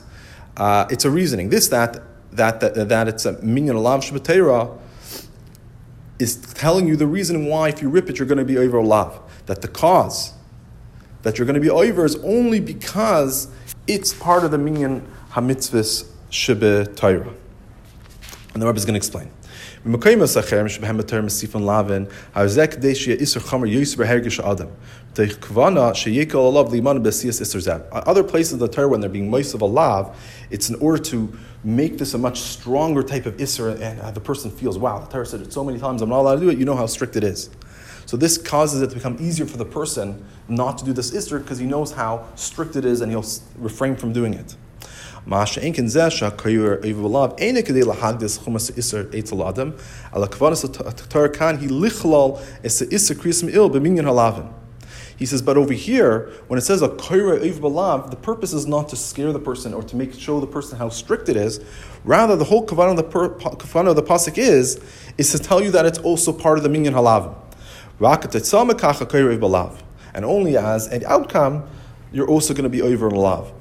[0.56, 1.48] uh, it's a reasoning.
[1.48, 4.76] This that that that, that it's a minyan alav shabbatayra
[6.18, 8.80] is telling you the reason why, if you rip it, you're going to be over
[8.80, 9.20] lav.
[9.46, 10.32] That the cause
[11.22, 13.48] that you're going to be over is only because
[13.86, 17.34] it's part of the minyan hamitzvahs shebe Torah.
[18.52, 19.30] And the Rebbe is going to explain.
[27.92, 30.16] Other places of the Torah, when they're being moist of a lav,
[30.50, 34.20] it's in order to make this a much stronger type of isser, and uh, the
[34.20, 36.48] person feels, wow, the Torah said it so many times, I'm not allowed to do
[36.48, 37.50] it, you know how strict it is.
[38.06, 41.42] So this causes it to become easier for the person not to do this isser
[41.42, 43.26] because he knows how strict it is and he'll
[43.58, 44.56] refrain from doing it.
[45.26, 46.80] Masha Zesha Kayur
[51.08, 54.52] Tarkan, he lichlal Isser Krisim Il Beminyan.
[55.16, 58.66] He says, but over here, when it says a kaira iv balav, the purpose is
[58.66, 61.60] not to scare the person or to make show the person how strict it is.
[62.04, 64.80] Rather, the whole kavanah of the, per, of the pasuk is
[65.16, 67.36] is to tell you that it's also part of the minyan halav.
[70.14, 71.64] And only as an outcome,
[72.14, 73.52] you're also going to be over in love.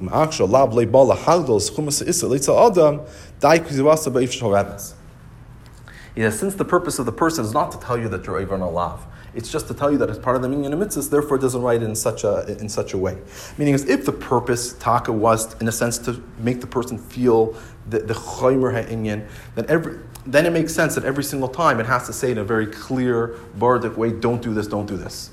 [6.15, 8.53] Yeah, since the purpose of the person is not to tell you that you're over
[8.53, 11.37] in love, it's just to tell you that it's part of the minyan mitzvahs, therefore
[11.37, 13.17] it doesn't write it in such a, in such a way.
[13.57, 17.57] Meaning is if the purpose, taka, was in a sense to make the person feel
[17.89, 19.97] the, the ha'inyan, then every,
[20.27, 22.67] then it makes sense that every single time it has to say in a very
[22.67, 25.31] clear, bardic way, don't do this, don't do this.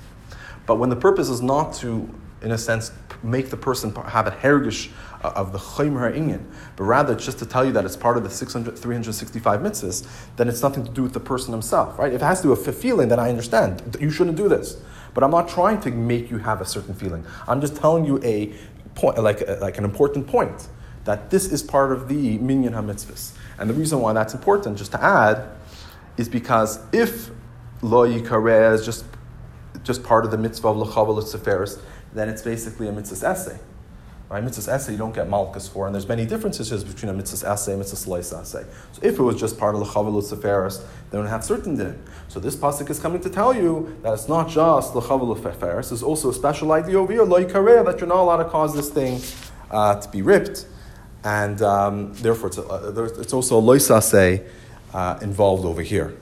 [0.65, 2.09] But when the purpose is not to,
[2.43, 4.91] in a sense, make the person have a hergish
[5.23, 6.43] uh, of the chaymer ha'inyan,
[6.77, 10.49] but rather just to tell you that it's part of the 600, 365 mitzvahs, then
[10.49, 12.13] it's nothing to do with the person himself, right?
[12.13, 13.97] If it has to do with a feeling, then I understand.
[14.01, 14.81] You shouldn't do this.
[15.13, 17.27] But I'm not trying to make you have a certain feeling.
[17.47, 18.55] I'm just telling you a
[18.95, 20.69] point, like, like an important point,
[21.05, 23.33] that this is part of the minyan ha-mitzvahs.
[23.59, 25.49] And the reason why that's important, just to add,
[26.17, 27.31] is because if
[27.83, 29.05] lo is just,
[29.83, 31.81] just part of the mitzvah of l'chaval
[32.13, 33.59] then it's basically a mitzvah essay.
[34.29, 34.45] Right?
[34.45, 37.73] Mitzvah essay you don't get malchus for, and there's many differences between a mitzvah essay
[37.73, 38.65] and mitzvah slice essay.
[38.93, 42.01] So if it was just part of chavalot seferis, they don't have certain din.
[42.29, 45.89] So this pasuk is coming to tell you that it's not just chavalot seferis.
[45.89, 48.89] There's also a special idea over here, loy that you're not allowed to cause this
[48.89, 49.21] thing
[49.71, 50.67] uh, to be ripped,
[51.25, 54.47] and um, therefore it's, a, uh, it's also a loisase
[54.95, 56.17] uh, involved over here.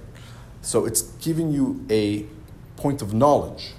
[0.63, 2.27] So it's giving you a
[2.79, 3.75] point of knowledge.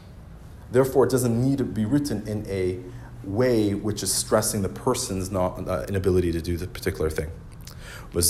[0.71, 2.79] Therefore, it doesn't need to be written in a
[3.23, 7.31] way which is stressing the person's not, uh, inability to do the particular thing.
[8.13, 8.21] The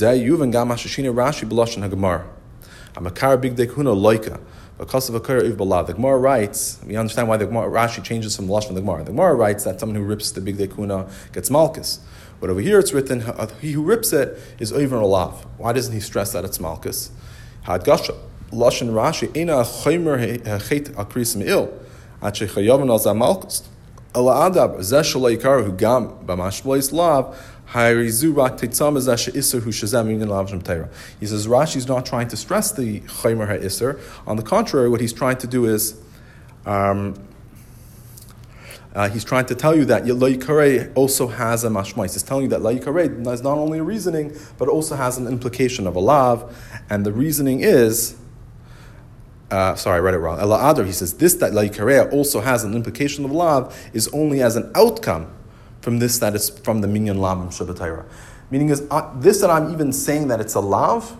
[5.93, 9.03] Gemara writes, we understand why the Gemara, Rashi changes from Lashon the Gemara.
[9.03, 11.99] The Gemara writes that someone who rips the big dekuna gets malchus.
[12.39, 13.23] But over here it's written,
[13.61, 15.45] he who rips it is over alav.
[15.57, 17.11] Why doesn't he stress that it's malchus?
[17.65, 18.15] Hadgasha.
[18.51, 20.17] Lashon Rashi, Ena chaymer
[20.67, 21.71] chet akris me'il,
[22.21, 23.63] at shechayavan al zamalchus.
[24.13, 27.37] Ala'adab, zeh yikar hu gam b'mashblois lav,
[27.71, 28.25] he says
[31.45, 33.99] Rashi's not trying to stress the chaymer ha'isr.
[34.25, 35.95] On the contrary, what he's trying to do is
[36.65, 37.13] um,
[38.95, 42.13] uh, he's trying to tell you that Loikare also has a mashmais.
[42.13, 45.85] He's telling you that Loikare is not only a reasoning, but also has an implication
[45.85, 46.57] of a lav.
[46.89, 48.17] And the reasoning is,
[49.51, 50.39] uh, sorry, I read it wrong.
[50.39, 54.41] Ela Adar, he says, this that Loikare also has an implication of lav is only
[54.41, 55.33] as an outcome
[55.81, 58.05] from this that is from the minyan lam Shabbatayra.
[58.51, 61.17] Meaning is uh, this that I'm even saying that it's a lav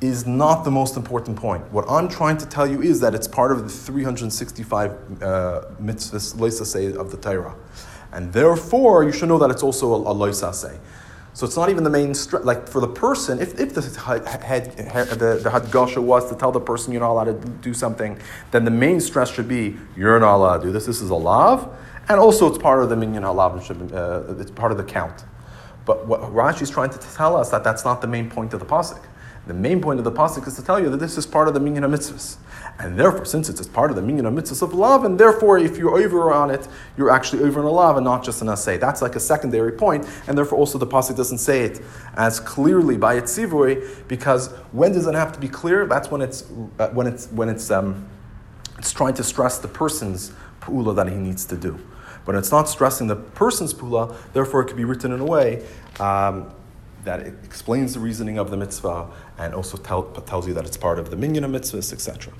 [0.00, 1.70] is not the most important point.
[1.72, 6.66] What I'm trying to tell you is that it's part of the 365 uh, mitzvahs
[6.66, 7.54] say of the Torah.
[8.12, 10.78] And therefore, you should know that it's also a, a say.
[11.34, 13.82] So it's not even the main, stri- like for the person, if, if the,
[14.40, 18.16] head, the, the hadgasha was to tell the person you're not allowed to do something,
[18.52, 21.14] then the main stress should be, you're not allowed to do this, this is a
[21.14, 21.76] lav,
[22.08, 23.58] and also it's part of the minyan halav,
[23.92, 25.24] uh, it's part of the count.
[25.84, 28.60] But what Rashi is trying to tell us that that's not the main point of
[28.60, 29.04] the pasuk.
[29.46, 31.54] The main point of the pasuk is to tell you that this is part of
[31.54, 32.36] the minyan mitzvahs.
[32.78, 35.96] And therefore, since it's part of the minyan mitzvahs of love, and therefore, if you're
[35.96, 36.66] over on it,
[36.96, 38.78] you're actually over in a love and not just an assay.
[38.78, 41.82] That's like a secondary point, and therefore also the pasuk doesn't say it
[42.16, 45.86] as clearly by its sivui, because when does it have to be clear?
[45.86, 46.44] That's when it's
[46.78, 48.08] uh, when it's when it's um,
[48.78, 51.78] it's trying to stress the person's pula that he needs to do.
[52.24, 55.66] But it's not stressing the person's pula, therefore it could be written in a way
[56.00, 56.50] um,
[57.04, 60.98] that explains the reasoning of the mitzvah and also tell, tells you that it's part
[60.98, 62.32] of the minyan of mitzvahs, etc.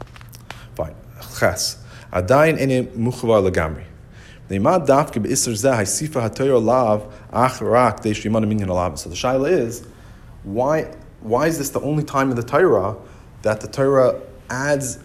[0.74, 0.94] Fine.
[1.38, 1.82] Ches.
[2.12, 3.84] Adayin ene muchvar legamri.
[4.46, 4.60] So the
[9.14, 9.86] shaila is,
[10.42, 12.96] why, why is this the only time in the Torah
[13.40, 14.98] that the Torah adds,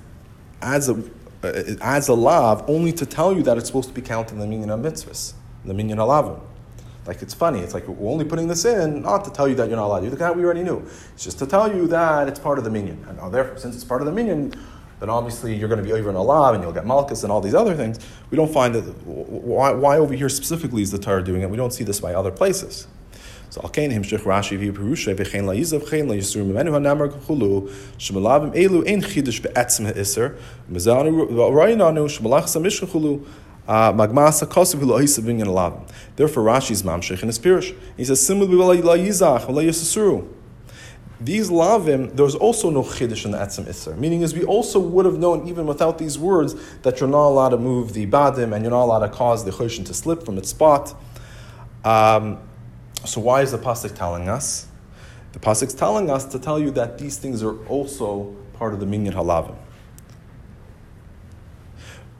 [0.62, 1.02] adds a
[1.42, 4.40] uh, adds a lav only to tell you that it's supposed to be counted in
[4.40, 5.34] the minyan of mitzvahs,
[5.64, 6.42] the minyan alavim.
[7.06, 7.60] Like it's funny.
[7.60, 10.02] It's like we're only putting this in not to tell you that you're not allowed
[10.02, 10.36] to do that.
[10.36, 10.86] We already knew.
[11.14, 13.04] It's just to tell you that it's part of the minyan.
[13.08, 14.54] And now, therefore, since it's part of the minyan,
[15.00, 17.42] then obviously you're going to be over in lav and you'll get malchus and all
[17.42, 18.00] these other things.
[18.30, 18.82] We don't find that.
[19.06, 21.50] Why, why over here specifically is the Torah doing it?
[21.50, 22.88] We don't see this by other places.
[23.50, 28.88] So alkein himshich Rashi v'yu perusha v'chein la'izav v'chein la'yisur mimenu ha'namar k'chulu shemalavim elu
[28.88, 30.38] ein chidush be'etzim ha'isr
[30.72, 35.88] mezanu v'rayinanu shemalach samish k'chulu Uh, Magmasa kosev and.
[36.16, 37.78] Therefore, Rashi's mamshech in his pirish.
[37.96, 40.28] He says similarly la yizach la yisasuru.
[41.22, 43.98] These lavim, there's also no chiddush in the etzem isser.
[43.98, 47.50] Meaning is we also would have known even without these words that you're not allowed
[47.50, 50.38] to move the badim and you're not allowed to cause the choshen to slip from
[50.38, 50.96] its spot.
[51.84, 52.40] Um,
[53.06, 54.68] so why is the pasuk telling us?
[55.34, 58.86] The pasuk's telling us to tell you that these things are also part of the
[58.86, 59.56] minyan halavim.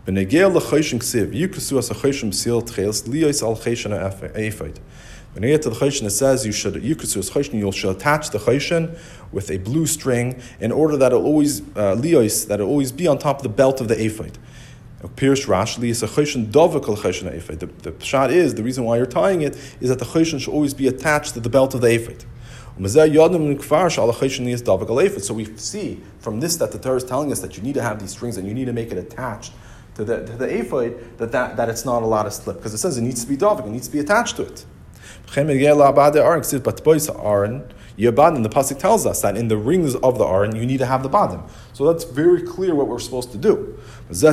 [0.06, 3.92] Benegel lechoshen ksiv, yukasu as a choshen seal trails, liyos al choshen
[4.36, 4.80] ephod.
[5.34, 7.96] When you get to the choshen, it says you should yukasu as choshen, you should
[7.96, 8.98] attach the choshen
[9.34, 13.08] with a blue string in order that it always uh, liyos, that it always be
[13.08, 14.38] on top of the belt of the ephod.
[15.02, 17.60] Pirish Rashli is a choshen dovakal choshen ephod.
[17.60, 20.74] The shot is the reason why you're tying it is that the choshen should always
[20.74, 22.24] be attached to the belt of the ephod.
[22.82, 23.06] So
[25.34, 28.00] we see from this that the Torah is telling us that you need to have
[28.00, 29.52] these strings and you need to make it attached
[30.00, 32.56] to the, to the ephod that, that, that it's not allowed to slip.
[32.58, 34.66] Because it says it needs to be dovik, it needs to be attached to it.
[35.36, 35.70] And the
[38.50, 41.10] pasuk tells us that in the rings of the aron you need to have the
[41.10, 41.44] badim.
[41.74, 43.78] So that's very clear what we're supposed to do.
[44.10, 44.24] This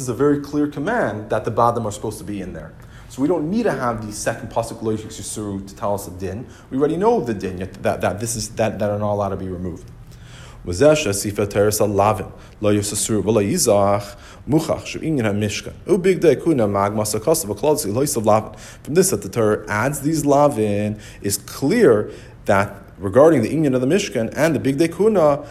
[0.00, 2.74] is a very clear command that the badim are supposed to be in there.
[3.08, 6.46] So we don't need to have the second pasuk yisuru to tell us a din.
[6.70, 9.36] We already know the din that, that this is that, that are not allowed to
[9.36, 9.88] be removed.
[10.68, 10.74] From
[18.94, 22.10] this that the Torah adds these lavin is clear
[22.44, 25.46] that regarding the inyan of the Mishkan and the big kuna,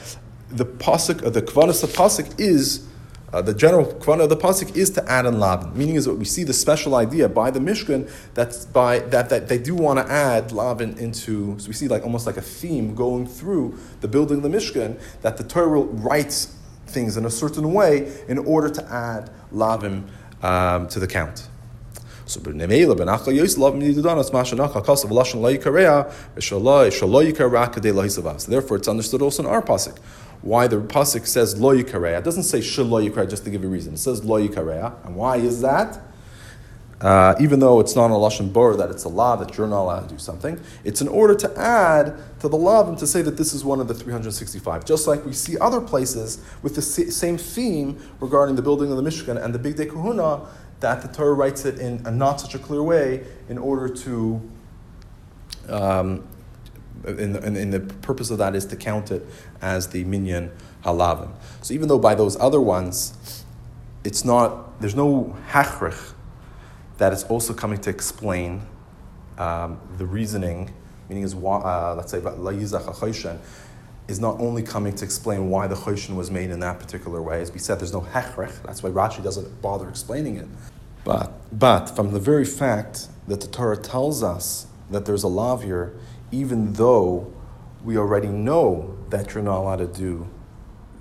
[0.49, 2.88] the pasuk, uh, the kvanas of pasuk is
[3.34, 6.18] uh, the general kvana of the pasuk is to add and lavin, meaning is what
[6.18, 10.00] we see the special idea by the Mishkan that's by that, that they do want
[10.00, 11.60] to add lavin into.
[11.60, 15.00] So we see like almost like a theme going through the building of the Mishkan
[15.24, 16.56] that the Torah writes
[16.86, 20.10] things in a certain way in order to add lavin
[20.42, 21.50] um, to the count.
[22.28, 22.62] So kasav
[25.10, 25.42] lashon
[28.42, 29.98] So therefore, it's understood also in our pasuk
[30.42, 32.20] why the pasuk says lo yikareya.
[32.20, 33.94] It doesn't say shel lo yikareya just to give a reason.
[33.94, 36.00] It says lo yikareya, and why is that?
[37.00, 39.84] Uh, even though it's not a lashon bor that it's a law that you're not
[39.84, 43.22] allowed to do something, it's in order to add to the law and to say
[43.22, 44.84] that this is one of the 365.
[44.84, 49.04] Just like we see other places with the same theme regarding the building of the
[49.04, 50.48] Mishkan and the Big Day Kahuna,
[50.80, 54.42] that the Torah writes it in a not such a clear way in order to
[55.70, 56.28] um,
[57.06, 59.26] in the, in, the purpose of that is to count it
[59.62, 60.52] as the minyan
[60.84, 61.32] halavim.
[61.62, 63.43] So even though by those other ones,
[64.04, 66.14] it's not, there's no hachrich
[66.98, 68.62] that is also coming to explain
[69.38, 70.74] um, the reasoning,
[71.10, 72.22] meaning is, uh, let's say,
[74.08, 77.41] is not only coming to explain why the choshen was made in that particular way.
[77.41, 78.64] As we said, there's no hechrech.
[78.64, 80.48] That's why Rashi doesn't bother explaining it.
[81.04, 85.64] But, but from the very fact that the Torah tells us that there's a lav
[85.64, 85.93] here,
[86.32, 87.34] even though
[87.84, 90.28] we already know that you're not allowed to do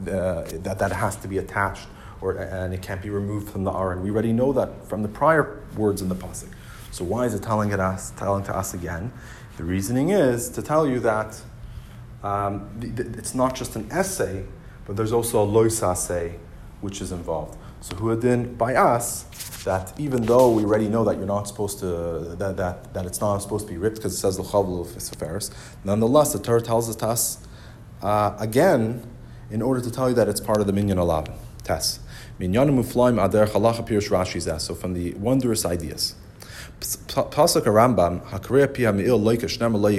[0.03, 1.89] uh, that, that has to be attached
[2.21, 4.03] or, and it can't be removed from the aron.
[4.03, 6.49] We already know that from the prior words in the pasuk.
[6.91, 9.13] So why is it telling it us, telling to us again?
[9.57, 11.41] The reasoning is to tell you that
[12.23, 14.45] um, it's not just an essay,
[14.87, 16.39] but there's also a loisase
[16.81, 17.59] which is involved.
[17.81, 19.25] So huadin by us
[19.65, 21.87] that even though we already know that you're not supposed to
[22.39, 24.87] that that, that it's not supposed to be ripped because it says the l'chavlu of
[24.89, 25.51] seferis,
[25.85, 27.47] nonetheless the Torah tells us us
[28.03, 29.03] uh, again
[29.51, 31.33] in order to tell you that it's part of the minyan alav
[31.65, 32.01] test.
[32.39, 36.15] Minyan muflaim ader chalacha pirush Rashi So from the wondrous ideas.
[36.81, 39.91] Pasuk Rambam hakareya pia me'il loika shnema lo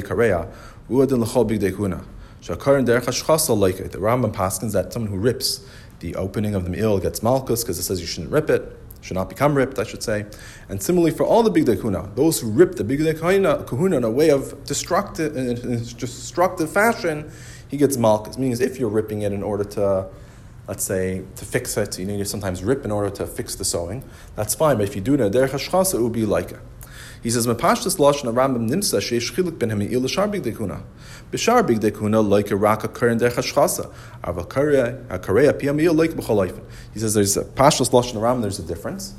[0.90, 2.06] uadin l'chol big dekuna.
[2.42, 3.90] Shakarin derech hashchasa loika.
[3.92, 5.68] The Rambam paskins that someone who rips
[6.00, 9.16] the opening of the me'il gets malchus because it says you shouldn't rip it, should
[9.16, 10.26] not become ripped, I should say.
[10.70, 14.12] And similarly for all the big kahuna, those who rip the big kahuna in a
[14.12, 15.34] way of destructive,
[15.98, 17.32] destructive fashion,
[17.68, 18.38] he gets malchus.
[18.38, 20.08] Meaning, if you're ripping it in order to,
[20.68, 23.66] let's say, to fix it, you need to sometimes rip in order to fix the
[23.66, 24.04] sewing.
[24.36, 24.78] That's fine.
[24.78, 26.52] But if you do it in a derech it would be like.
[27.28, 30.84] He says, "Mepashtas lashon Rambam nimsa sheish chiluk ben hami'il l'shar big dekuna.
[31.30, 33.92] B'shar big dekuna like a raka karen derech hashchasa.
[34.26, 36.64] Ava kareya piyami'il like b'cholayfen."
[36.94, 38.44] He says, "There's a pashtas lashon Rambam.
[38.44, 39.14] There's a difference."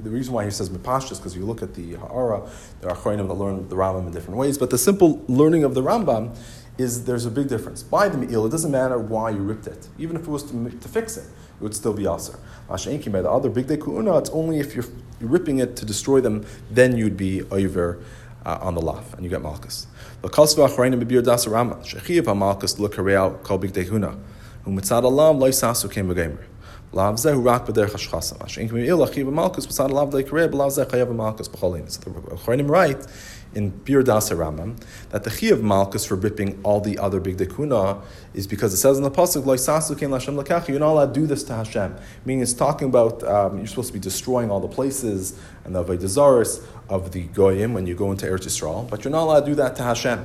[0.00, 2.48] The reason why he says mepashtas because you look at the ha'ara,
[2.80, 4.56] there are chayim that learn the Rambam in different ways.
[4.56, 6.34] But the simple learning of the Rambam
[6.78, 7.82] is there's a big difference.
[7.82, 10.70] By the me'il, it doesn't matter why you ripped it, even if it was to,
[10.70, 11.26] to fix it
[11.56, 12.38] it would still be aser.
[12.68, 14.84] Masha'inkim by the other big day ku'una, it's only if you're,
[15.20, 17.98] ripping it to destroy them, then you'd be over
[18.44, 19.86] uh, on the laf, and you get malchus.
[20.22, 24.18] The kasva achrayim bibir das rama shechiv hamalchus l'kareal kol big day kuna
[24.66, 26.44] umitzad alam loisasu came b'gamer.
[26.92, 28.38] Lav zehu rak b'derech hashchasa.
[28.38, 31.90] Mashen k'me'il achiv malchus b'sad lav deikare b'lav zeh chayav malchus b'cholim.
[31.90, 33.06] So the Chayim write
[33.54, 38.02] in Bir Das that the chi of malchus for ripping all the other big dekuna
[38.34, 40.68] is because it says in the pasuk.
[40.68, 41.96] You're not allowed to do this to Hashem.
[42.24, 45.84] Meaning it's talking about um, you're supposed to be destroying all the places and the
[45.84, 49.46] avodazaris of the goyim when you go into Eretz Yisrael, but you're not allowed to
[49.46, 50.24] do that to Hashem.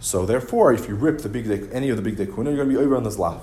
[0.00, 2.74] So therefore, if you rip the big any of the big dekuna, you're going to
[2.74, 3.42] be over on this lav.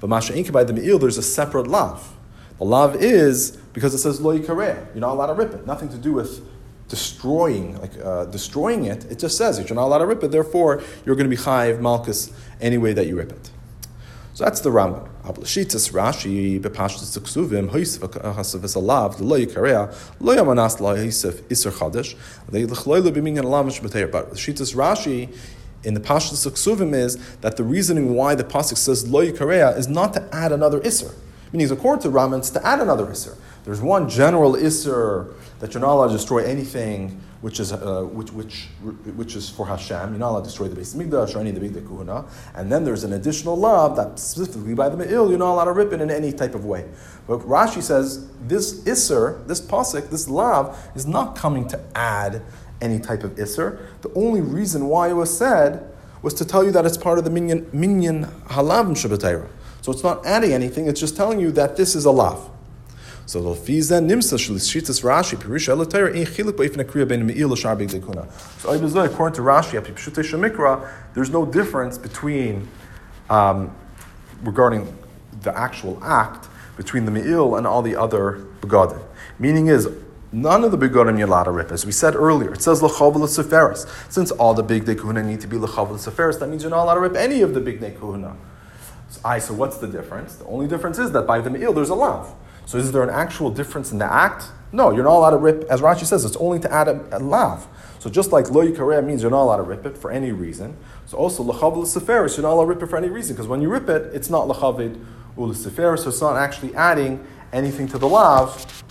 [0.00, 2.12] But masha inka by the me'il, there's a separate lav.
[2.58, 4.94] The lav is because it says lo yikareh.
[4.94, 5.66] You're not allowed to rip it.
[5.66, 6.46] Nothing to do with
[6.88, 9.04] destroying, like uh, destroying it.
[9.06, 10.30] It just says you're not allowed to rip it.
[10.30, 13.50] Therefore, you're going to be chayiv malchus any way that you rip it.
[14.34, 15.08] So that's the Rambam.
[15.24, 22.14] Ablashitas Rashi bepashtus ksuvim hoisef hasavis alav lo yikarea lo yamanas lo hoisef iser chadash
[22.48, 24.10] they lechloile b'minyan alamish b'teir.
[24.12, 25.34] But Shitas Rashi
[25.84, 29.88] in the Pashtus Ksuvim is that the reasoning why the pasuk says lo yikarea is
[29.88, 31.12] not to add another iser.
[31.52, 33.36] Meaning, according to Rambam, it's to add another iser.
[33.64, 38.32] There's one general iser that you're not allowed to destroy anything which is, uh, which,
[38.32, 38.66] which,
[39.14, 40.10] which is for Hashem.
[40.10, 42.28] You're not allowed to destroy the base of Migdash or any of the big Kuhuna.
[42.54, 45.72] And then there's an additional law that specifically by the Me'il, you're not allowed to
[45.72, 46.88] rip it in any type of way.
[47.26, 52.42] But Rashi says this Isser, this Pasik, this lav, is not coming to add
[52.80, 53.80] any type of Isser.
[54.02, 55.92] The only reason why it was said
[56.22, 59.48] was to tell you that it's part of the minyan, minyan halavim Shabbatayra.
[59.82, 62.50] So it's not adding anything, it's just telling you that this is a lav.
[63.26, 67.76] So the fizen nimsa shitas Rashi pirisha elatayr ein chilik ba'ifin akriya ben me'il l'shar
[67.76, 67.90] big.
[67.90, 72.68] So according to Rashi, api pshutei shemikra, there's no difference between
[73.28, 73.74] um,
[74.42, 74.96] regarding
[75.42, 79.02] the actual act between the me'il and all the other begadim.
[79.40, 79.88] Meaning is
[80.32, 81.70] None of the allowed to rip.
[81.70, 83.86] As we said earlier, it says l'chavel seferis.
[84.12, 86.94] Since all the big kahuna need to be l'chavel seferis, that means you're not allowed
[86.94, 88.36] to rip any of the big kahuna.
[89.08, 90.34] So, I, so what's the difference?
[90.34, 92.34] The only difference is that by the me'il there's a lav.
[92.66, 94.50] So is there an actual difference in the act?
[94.72, 95.64] No, you're not allowed to rip.
[95.70, 97.66] As Rashi says, it's only to add a, a lav.
[98.00, 100.76] So just like lo yikareah means you're not allowed to rip it for any reason.
[101.06, 103.62] So also l'chavel seferis, you're not allowed to rip it for any reason because when
[103.62, 105.02] you rip it, it's not l'chavid
[105.38, 108.84] ul seferis, so it's not actually adding anything to the lav.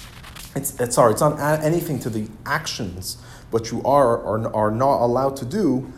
[0.56, 3.18] It's, it's sorry, it's not adding anything to the actions,
[3.52, 5.92] but you are or are not allowed to do.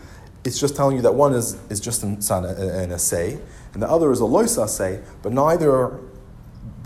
[0.43, 3.39] It's just telling you that one is, is just an, an assay,
[3.73, 5.99] and the other is a loisa say, but neither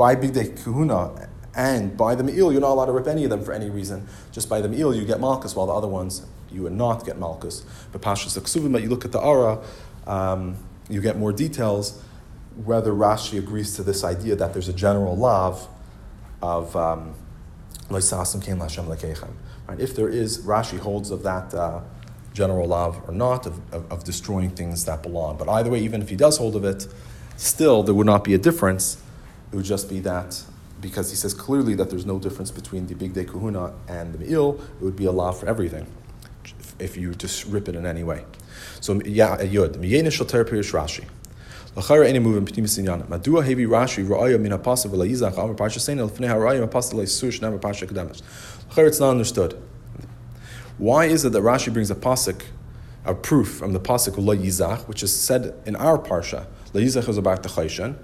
[0.02, 3.44] by bigdei kahuna and by the me'il, you're not allowed to rip any of them
[3.44, 4.08] for any reason.
[4.32, 7.20] Just by the me'il, you get malchus, while the other ones, you would not get
[7.20, 7.64] malchus.
[7.92, 9.60] But pashas but you look at the ara,
[10.08, 10.58] um,
[10.90, 12.02] you get more details,
[12.66, 15.68] whether Rashi agrees to this idea that there's a general love
[16.42, 17.14] of um,
[17.92, 19.80] right?
[19.80, 21.82] If there is, Rashi holds of that uh,
[22.34, 25.38] general love or not, of, of, of destroying things that belong.
[25.38, 26.88] But either way, even if he does hold of it,
[27.38, 28.98] still there would not be a difference
[29.52, 30.44] it would just be that
[30.82, 34.18] because he says clearly that there's no difference between the big day kahuna and the
[34.18, 35.86] me'il, it would be a law for everything
[36.80, 38.26] if, you just rip it in any way.
[38.80, 39.76] So, yeah, yud.
[39.76, 41.06] Miyene shal ter pirish Rashi.
[41.76, 43.08] L'chayra ene moving p'tim sinyan.
[43.08, 47.30] Madua hevi Rashi ra'aya min ha'pasav v'la yizach amar parsha seina l'fnei ha'ra'aya ha'pasav la'isur
[47.30, 48.22] shnei parsha kademesh.
[48.72, 49.62] L'chayra it's not understood.
[50.78, 52.42] Why is it that Rashi brings a pasuk,
[53.06, 57.08] a proof from the pasuk of la'yizach, which is said in our parsha, la yizach
[57.08, 57.96] is about the chayshan,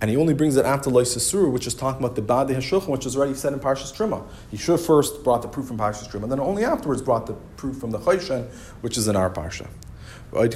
[0.00, 3.04] and he only brings it after Loisasur, which is talking about the Badi Hashulchan, which
[3.04, 4.24] is already said in Parshas Truma.
[4.50, 7.26] He should have first brought the proof from Parshas Truma, and then only afterwards brought
[7.26, 8.48] the proof from the Chayshen,
[8.80, 9.66] which is in our Parsha.
[10.30, 10.52] And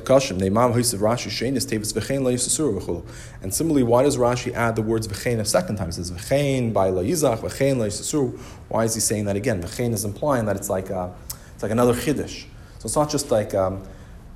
[3.55, 5.89] similarly, why does Rashi add the words v'chein a second time?
[5.89, 8.39] It says v'chein by la'yizach, v'chein la'yisasur.
[8.69, 9.63] Why is he saying that again?
[9.63, 11.15] V'chein is implying that it's like a,
[11.55, 12.45] it's like another chiddush.
[12.81, 13.83] So it's not just like um,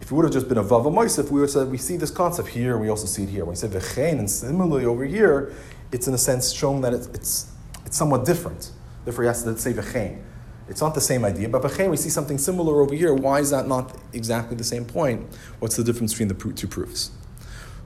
[0.01, 1.97] if it would have just been a Vava Moisif, we would have said, we see
[1.97, 3.45] this concept here, we also see it here.
[3.45, 5.53] When we say V'chein, and similarly over here,
[5.93, 7.51] it's in a sense showing that it's, it's,
[7.85, 8.71] it's somewhat different.
[9.05, 10.23] Therefore, he has to say V'chein.
[10.69, 13.15] It's not the same idea, but V'chein, we see something similar over here.
[13.15, 15.27] Why is that not exactly the same point?
[15.61, 17.11] What's the difference between the two proofs?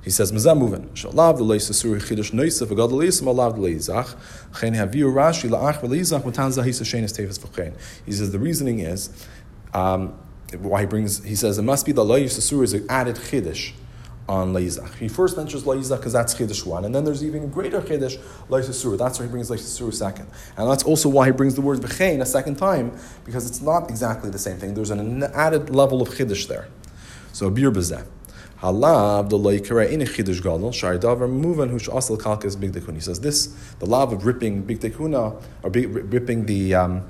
[0.02, 0.88] He says, "Mazam movin.
[0.94, 4.16] Shalav the leis asuri chidush noisef agad leis malav the leizach.
[4.58, 7.74] Chen haviu Rashi laach v'leizach matan zahis shenis tefes v'chein."
[8.06, 9.11] He says the reasoning is
[9.74, 10.18] um,
[10.59, 13.72] why he brings, he says it must be the Lo Yisasur is an added Chiddush
[14.28, 14.94] on Leizach.
[14.94, 18.96] He first mentions Leizach because that's Chiddush one, and then there's even greater Chiddush, Leizasur.
[18.96, 20.28] That's why he brings Leizasur second.
[20.57, 23.90] And that's also why he brings the word V'chein a second time, because it's not
[23.90, 24.74] exactly the same thing.
[24.74, 26.68] There's an added level of Chiddush there.
[27.32, 28.07] So, Bir Bezeh.
[28.61, 32.74] Halav the loikara in a chiddush gadol shari davar muvan hush asal kalkas big.
[32.92, 33.46] He says this
[33.78, 37.09] the lav of ripping big or ripping the um,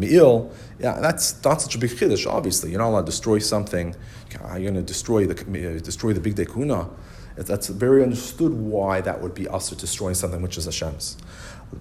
[0.00, 2.26] Me'il, yeah, that's not such a big chiddush.
[2.26, 3.94] Obviously, you're not allowed to destroy something.
[4.32, 6.90] You're going to destroy the uh, destroy the big dekuna.
[7.36, 11.16] That's very understood why that would be us destroying something which is Hashem's.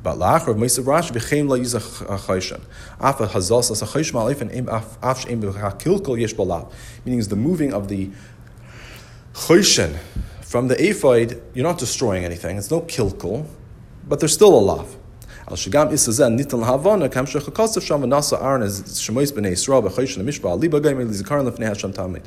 [0.03, 2.61] But la'achar meisav Rashi v'chein la yizach chayshan.
[2.99, 6.71] Afa hazas as a chaysh ma'alif and af b'chakilkol yesh balav.
[7.05, 8.11] Meaning is the moving of the
[9.33, 9.97] chayshan
[10.49, 12.57] from the ephod, you're not destroying anything.
[12.57, 13.45] It's no kilkul,
[14.07, 14.95] but there's still a lav.
[15.49, 22.23] Al isazen nitan havana kam shechakosef sham v'nasa aron as Yisrael b'chayshan mishba tamid.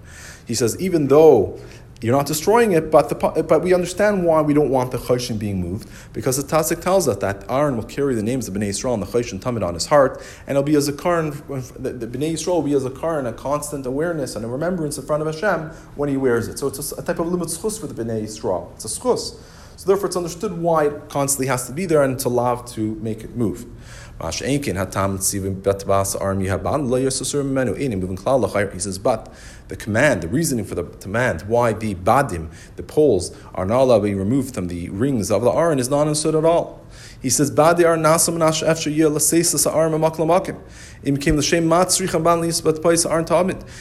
[0.47, 1.61] He says even though
[2.03, 5.39] you're not destroying it, but, the, but we understand why we don't want the Choshen
[5.39, 8.71] being moved, because the Tasik tells us that Aaron will carry the names of Bnei
[8.71, 11.93] Yisrael and the Choshen Tamid on his heart, and it'll be as a Karn, the,
[11.93, 15.07] the Bnei Yisrael will be as a Karn, a constant awareness and a remembrance in
[15.07, 16.59] front of Hashem when he wears it.
[16.59, 18.73] So it's a, a type of limit for the Bnei Yisrael.
[18.73, 19.37] It's a schus.
[19.77, 22.95] So therefore it's understood why it constantly has to be there and to love to
[22.97, 23.67] make it move.
[24.23, 24.61] He says,
[28.99, 29.35] but
[29.69, 33.99] the command, the reasoning for the command, why the badim, the poles, are not allowed
[33.99, 36.83] to be removed from the rings of the aron is not understood at all.
[37.21, 40.59] He says, "Badi ar nasam nash yeh laseis aron maklamakim."
[41.03, 41.43] It became the.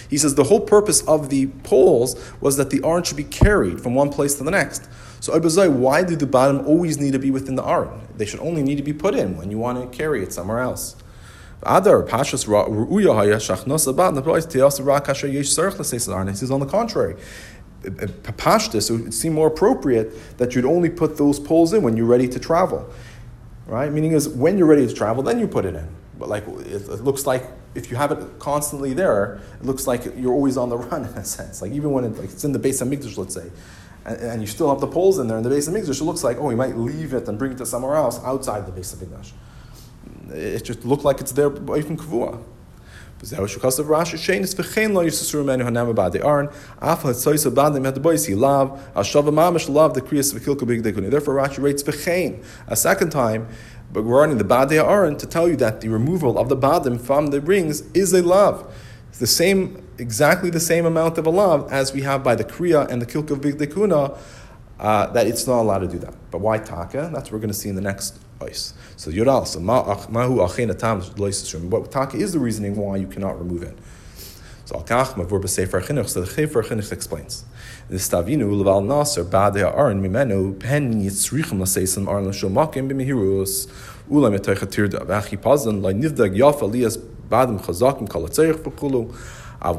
[0.10, 3.82] He says the whole purpose of the poles was that the aron should be carried
[3.82, 4.88] from one place to the next.
[5.22, 8.08] So Abazai, why do the bottom always need to be within the aron?
[8.18, 10.60] They should only need to be put in when you want to carry it somewhere
[10.60, 10.96] else.
[11.62, 12.48] Adar Pashas
[15.78, 17.16] L'Seis He says on the contrary.
[17.86, 21.84] Uh, uh, Pashtas, it would seem more appropriate that you'd only put those poles in
[21.84, 22.92] when you're ready to travel.
[23.68, 23.92] Right?
[23.92, 25.88] Meaning is when you're ready to travel, then you put it in.
[26.18, 27.44] But like it, it looks like
[27.76, 31.14] if you have it constantly there, it looks like you're always on the run in
[31.14, 31.62] a sense.
[31.62, 33.52] Like even when it, like it's in the base of Mikdash, let's say,
[34.06, 36.04] and, and, you still have the poles in there in the base of Mikdash, it
[36.04, 38.72] looks like, oh, we might leave it and bring it to somewhere else outside the
[38.72, 39.32] base of Mikdash.
[40.34, 42.42] It just looked like it's there even Kavua.
[43.24, 43.52] They aren't
[51.12, 53.48] Therefore, Rashi rates v'chein a second time
[53.94, 57.28] but regarding the badei aron to tell you that the removal of the badim from
[57.28, 58.74] the rings is a love.
[59.12, 62.46] It's the same, exactly the same amount of a love as we have by the
[62.46, 64.18] kriya and the kilka big dekuna,
[64.80, 66.16] uh, that it's not allowed to do that.
[66.32, 67.10] But why taka?
[67.14, 68.74] That's what we're going to see in the next ice.
[68.96, 71.02] So Yural, so mahu achena tam
[71.70, 73.78] What taka is the reasoning why you cannot remove it.
[74.64, 76.08] So al kach mavur b'sefer chinuch.
[76.08, 77.44] So the sefer chinuch explains.
[77.90, 83.70] The stavinu leval naser badei aron mimenu pen yitzrichim laseisim aron l'shomakim b'mihirus
[84.10, 86.98] ulam yetoich tirda v'achi pazan lai nivdag yafa lias
[87.32, 89.16] badim chazakim kalatzerich v'kulu
[89.64, 89.70] he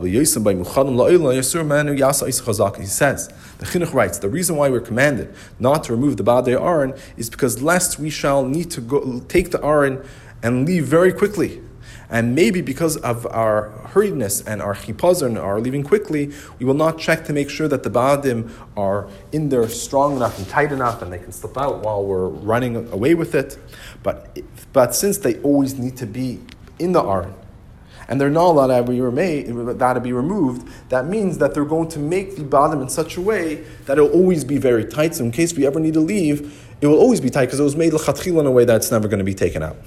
[2.87, 3.29] says,
[3.59, 7.29] the Chinuch writes, the reason why we're commanded not to remove the Badei Aron is
[7.29, 10.05] because lest we shall need to go, take the Aron
[10.41, 11.61] and leave very quickly.
[12.09, 16.31] And maybe because of our hurriedness and our chipazon are leaving quickly,
[16.61, 20.39] we will not check to make sure that the ba'adim are in there strong enough
[20.39, 23.59] and tight enough and they can slip out while we're running away with it.
[24.05, 24.39] But,
[24.73, 26.41] but since they always need to be
[26.79, 27.35] in the aron,
[28.13, 31.89] and they're not allowed to be, remade, to be removed, that means that they're going
[31.89, 35.15] to make the bottom in such a way that it'll always be very tight.
[35.15, 37.63] So in case we ever need to leave, it will always be tight because it
[37.63, 39.79] was made l'chatchil in a way that's never going to be taken out.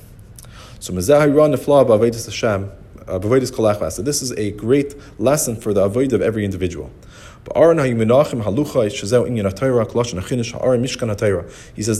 [0.79, 2.71] So Mazahiran Nefla B'Avedis Hashem,
[3.07, 3.91] uh, B'Avedis Kolachas.
[3.91, 6.89] So this is a great lesson for the avoid of every individual.
[7.53, 7.69] He says,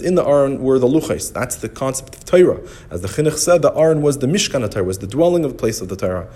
[0.02, 1.32] in the Aron were the luchais.
[1.32, 2.62] That's the concept of Torah.
[2.90, 5.52] As the Chinuch said, the Aron was the Mishkan of Torah, was the dwelling of
[5.52, 6.28] the place of the Torah,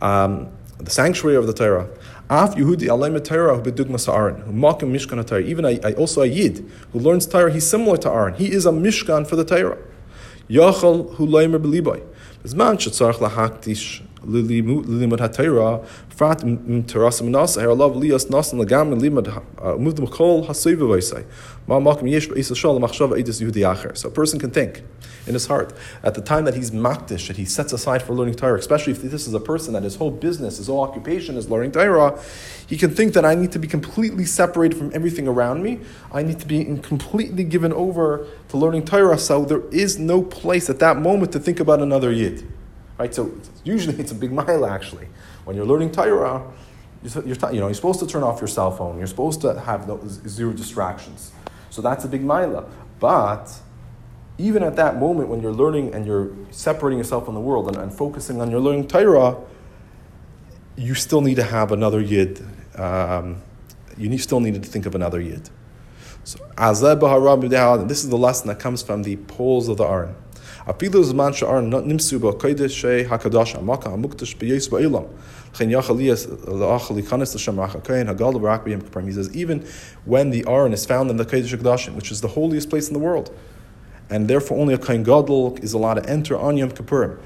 [0.00, 1.90] um, the sanctuary of the Torah.
[2.30, 5.42] Af Yehudi Alayim Torah bedugmas Aaron, who makim Mishkan Torah.
[5.42, 8.32] Even a, a, also a Yid who learns Torah, he's similar to Aaron.
[8.34, 9.76] He is a Mishkan for the Torah.
[10.48, 12.02] Yachal hu Leimer Belibai.
[12.42, 14.02] Bizman shetzarach lahaktish
[23.94, 24.82] So a person can think
[25.26, 25.72] in his heart
[26.02, 29.02] at the time that he's makdish that he sets aside for learning Torah, especially if
[29.02, 32.20] this is a person that his whole business, his whole occupation is learning Torah,
[32.66, 35.80] he can think that I need to be completely separated from everything around me.
[36.12, 39.18] I need to be completely given over to learning Torah.
[39.18, 42.46] So there is no place at that moment to think about another yid.
[42.98, 43.14] Right?
[43.14, 43.32] So
[43.64, 45.08] usually it's a big mile actually.
[45.44, 46.50] When you're learning Torah,
[47.02, 48.98] you're, you know, you're supposed to turn off your cell phone.
[48.98, 49.88] You're supposed to have
[50.28, 51.32] zero distractions.
[51.70, 52.68] So that's a big mila.
[52.98, 53.54] But
[54.36, 57.76] even at that moment when you're learning and you're separating yourself from the world and,
[57.76, 59.36] and focusing on your learning Torah,
[60.76, 62.44] you still need to have another yid.
[62.76, 63.42] Um,
[63.96, 65.50] you need, still need to think of another yid.
[66.22, 70.14] So, this is the lesson that comes from the poles of the Aron.
[70.68, 75.08] Afilu zman she'ar nimsu b'kodesh hakadash hamaka hamukdash b'yis ba'ilam.
[75.56, 75.64] He
[79.12, 79.66] says, even
[80.04, 82.92] when the Aron is found in the Kodesh Kodashim, which is the holiest place in
[82.92, 83.34] the world,
[84.10, 87.18] and therefore only a Kohen Gadol is allowed to enter on Yom Kippurim.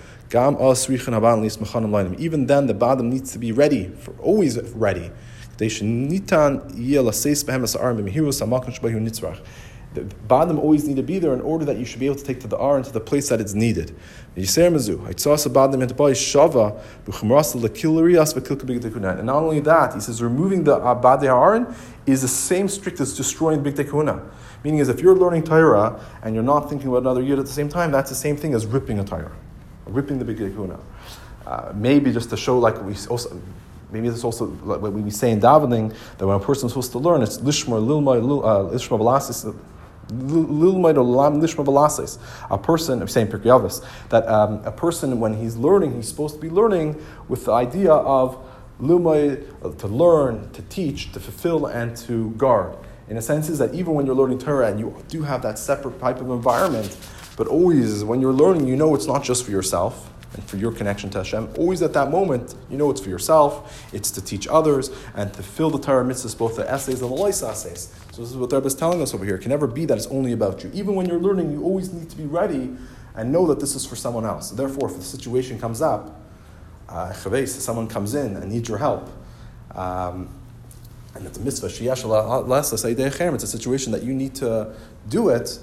[2.21, 5.11] Even then, the Badam needs to be ready, for, always ready.
[9.95, 12.25] The bottom always need to be there in order that you should be able to
[12.25, 13.95] take to the R into the place that it's needed.
[14.35, 14.47] And
[19.27, 21.75] not only that, he says removing the Abade Aaron
[22.07, 24.27] is the same strict as destroying the Big Tekuna.
[24.65, 27.53] Meaning is if you're learning Torah and you're not thinking about another yid at the
[27.53, 29.33] same time, that's the same thing as ripping a Torah,
[29.87, 30.81] ripping the Big Tekuna.
[31.47, 33.39] Uh, maybe just to show like we also
[33.91, 36.93] maybe this also like when we say in davening that when a person is supposed
[36.93, 38.23] to learn, it's lishma lilma
[38.71, 39.55] lishma velasis
[42.51, 46.41] a person, I'm saying Pirkei that um, a person, when he's learning, he's supposed to
[46.41, 48.39] be learning with the idea of
[48.81, 52.77] lumay, to learn, to teach, to fulfill, and to guard.
[53.09, 55.59] In a sense, is that even when you're learning Torah and you do have that
[55.59, 56.97] separate type of environment,
[57.37, 60.73] but always when you're learning, you know it's not just for yourself and for your
[60.73, 61.51] connection to Hashem.
[61.59, 65.43] Always at that moment, you know it's for yourself, it's to teach others, and to
[65.43, 67.95] fill the Torah mitzvahs, both the essays and the lois essays.
[68.13, 69.37] So this is what the Rebbe is telling us over here.
[69.37, 70.71] It can never be that it's only about you.
[70.73, 72.75] Even when you're learning, you always need to be ready
[73.15, 74.51] and know that this is for someone else.
[74.51, 76.19] Therefore, if the situation comes up,
[76.89, 79.09] uh, someone comes in and needs your help,
[79.75, 80.29] um,
[81.15, 84.75] and it's a mitzvah, it's a situation that you need to
[85.09, 85.59] do it,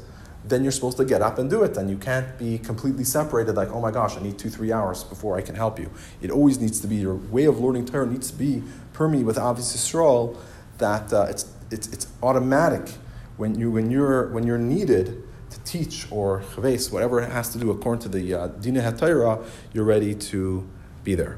[0.45, 1.77] then you're supposed to get up and do it.
[1.77, 5.03] And you can't be completely separated, like, oh my gosh, I need two, three hours
[5.03, 5.91] before I can help you.
[6.21, 8.63] It always needs to be, your way of learning Torah needs to be
[8.93, 10.37] permeated with Ahavas Yisrael,
[10.77, 12.93] that uh, it's, it's, it's automatic
[13.37, 17.59] when, you, when, you're, when you're needed to teach or chaves, whatever it has to
[17.59, 20.67] do according to the uh, Dina HaTorah, you're ready to
[21.03, 21.37] be there.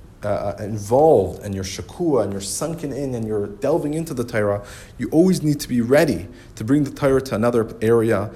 [0.23, 4.63] uh, involved and you're shakua and you're sunken in and you're delving into the Torah,
[4.97, 8.31] you always need to be ready to bring the Torah to another area,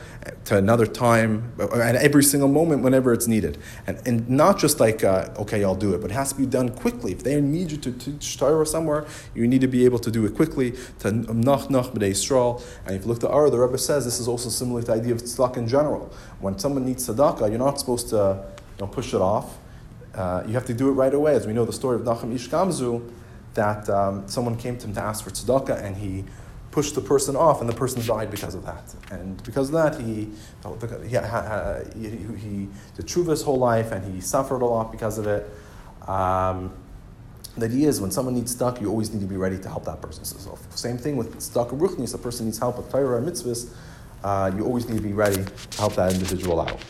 [0.45, 3.57] to another time, at every single moment whenever it's needed.
[3.85, 6.45] And, and not just like, uh, okay, I'll do it, but it has to be
[6.45, 7.11] done quickly.
[7.11, 9.05] If they need you to teach Torah somewhere,
[9.35, 11.93] you need to be able to do it quickly, to nach nach.
[11.93, 14.93] And if you look at Ara, the Rebbe says this is also similar to the
[14.93, 16.11] idea of tzedakah in general.
[16.39, 18.43] When someone needs tzedakah, you're not supposed to
[18.77, 19.57] you know, push it off
[20.15, 21.35] uh, you have to do it right away.
[21.35, 23.11] As we know the story of Nachum Ish Gamzu,
[23.53, 26.25] that um, someone came to him to ask for tzedakah and he
[26.71, 28.93] pushed the person off and the person died because of that.
[29.09, 30.29] And because of that, he,
[31.97, 35.49] he, he, he did his whole life and he suffered a lot because of it.
[36.07, 36.73] Um,
[37.57, 39.85] the idea is when someone needs stuck, you always need to be ready to help
[39.85, 40.25] that person.
[40.25, 43.73] So, same thing with stuck ruchnis, a person needs help with Torah and mitzvahs,
[44.23, 46.81] uh, you always need to be ready to help that individual out.